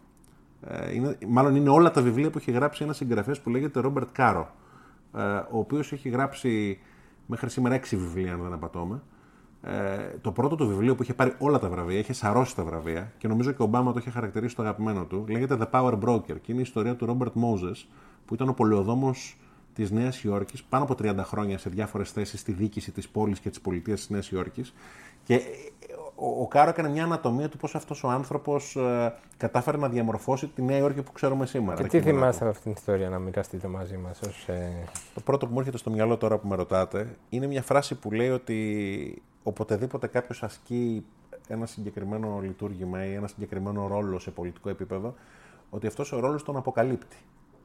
[0.61, 4.09] Ε, είναι, μάλλον είναι όλα τα βιβλία που έχει γράψει ένας συγγραφέας που λέγεται Ρόμπερτ
[4.11, 4.51] Κάρο,
[5.16, 6.80] ε, ο οποίος έχει γράψει
[7.26, 9.01] μέχρι σήμερα έξι βιβλία, αν δεν απατώμε.
[9.68, 13.11] Ε, το πρώτο του βιβλίο που είχε πάρει όλα τα βραβεία, είχε σαρώσει τα βραβεία
[13.18, 16.39] και νομίζω και ο Ομπάμα το είχε χαρακτηρίσει το αγαπημένο του, λέγεται The Power Broker
[16.41, 17.86] και είναι η ιστορία του Ρόμπερτ Moses,
[18.26, 19.38] που ήταν ο πολεοδόμος
[19.74, 23.49] της Νέας Υόρκης πάνω από 30 χρόνια σε διάφορες θέσεις στη διοίκηση της πόλης και
[23.49, 24.74] της πολιτείας της Νέας Υόρκης
[25.24, 25.39] και ε,
[26.16, 30.47] ο, ο Κάρο έκανε μια ανατομία του πώς αυτός ο άνθρωπος ε, κατάφερε να διαμορφώσει
[30.47, 31.76] τη Νέα Υόρκη που ξέρουμε σήμερα.
[31.76, 32.20] Και Ρε τι Κιμονάκο.
[32.20, 34.47] θυμάστε από αυτήν την ιστορία να μοιραστείτε μαζί μας ως.
[34.47, 34.88] Ε...
[35.13, 38.11] Το πρώτο που μου έρχεται στο μυαλό τώρα που με ρωτάτε είναι μια φράση που
[38.11, 41.06] λέει ότι οποτεδήποτε κάποιος ασκεί
[41.48, 45.16] ένα συγκεκριμένο λειτουργήμα ή ένα συγκεκριμένο ρόλο σε πολιτικό επίπεδο,
[45.70, 47.18] ότι αυτός ο ρόλος τον αποκαλύπτει.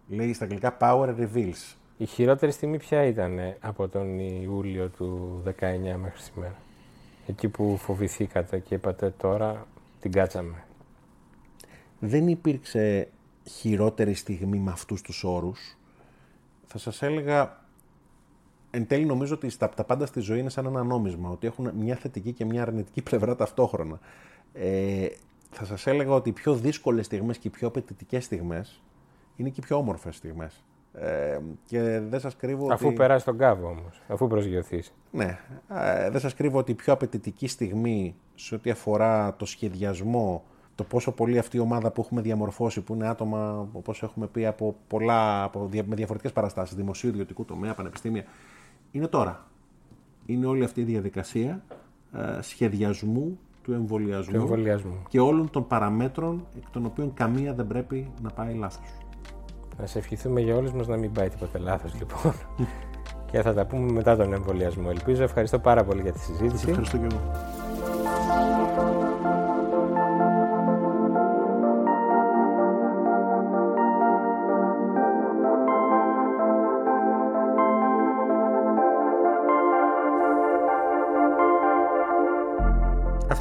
[0.09, 1.75] Λέει στα αγγλικά power reveals.
[1.97, 5.53] Η χειρότερη στιγμή ποια ήταν ε, από τον Ιούλιο του 19
[6.01, 6.57] μέχρι σήμερα;
[7.27, 9.67] Εκεί που φοβηθήκατε και είπατε τώρα
[10.01, 10.65] την κάτσαμε.
[11.99, 13.09] Δεν υπήρξε
[13.45, 15.77] χειρότερη στιγμή με αυτούς τους όρους.
[16.67, 17.65] Θα σας έλεγα,
[18.71, 21.71] εν τέλει νομίζω ότι στα, τα πάντα στη ζωή είναι σαν ένα νόμισμα, ότι έχουν
[21.75, 23.99] μια θετική και μια αρνητική πλευρά ταυτόχρονα.
[24.53, 25.07] Ε,
[25.51, 28.83] θα σας έλεγα ότι οι πιο δύσκολες στιγμές και οι πιο απαιτητικές στιγμές
[29.37, 30.65] είναι και οι πιο όμορφες στιγμές.
[30.93, 32.97] Ε, και δεν σας κρύβω Αφού ότι...
[32.97, 34.93] περάσει τον κάβο όμως, αφού προσγειωθείς.
[35.11, 40.45] Ναι, ε, δεν σας κρύβω ότι η πιο απαιτητική στιγμή σε ό,τι αφορά το σχεδιασμό,
[40.75, 44.47] το πόσο πολύ αυτή η ομάδα που έχουμε διαμορφώσει, που είναι άτομα, όπως έχουμε πει,
[44.47, 48.25] από πολλά, από, δια- με διαφορετικές παραστάσεις, δημοσίου, ιδιωτικού τομέα, πανεπιστήμια,
[48.91, 49.45] είναι τώρα.
[50.27, 51.63] Είναι όλη αυτή η διαδικασία
[52.13, 55.03] ε, σχεδιασμού του εμβολιασμού, Του εμβολιασμού.
[55.09, 58.89] και όλων των παραμέτρων, εκ των οποίων καμία δεν πρέπει να πάει λάθος.
[59.79, 62.33] Να σε ευχηθούμε για όλους μας να μην πάει τίποτε λάθος λοιπόν.
[63.31, 64.87] και θα τα πούμε μετά τον εμβολιασμό.
[64.91, 65.23] Ελπίζω.
[65.23, 66.69] Ευχαριστώ πάρα πολύ για τη συζήτηση.
[66.69, 67.21] Ευχαριστώ και εγώ.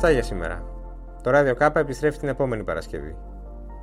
[0.02, 0.64] Αυτά για σήμερα.
[1.24, 3.16] Το Ράδιο Κάπα επιστρέφει την επόμενη Παρασκευή.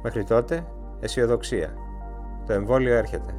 [0.03, 0.67] Μέχρι τότε,
[1.01, 1.75] αισιοδοξία.
[2.47, 3.35] Το εμβόλιο έρχεται.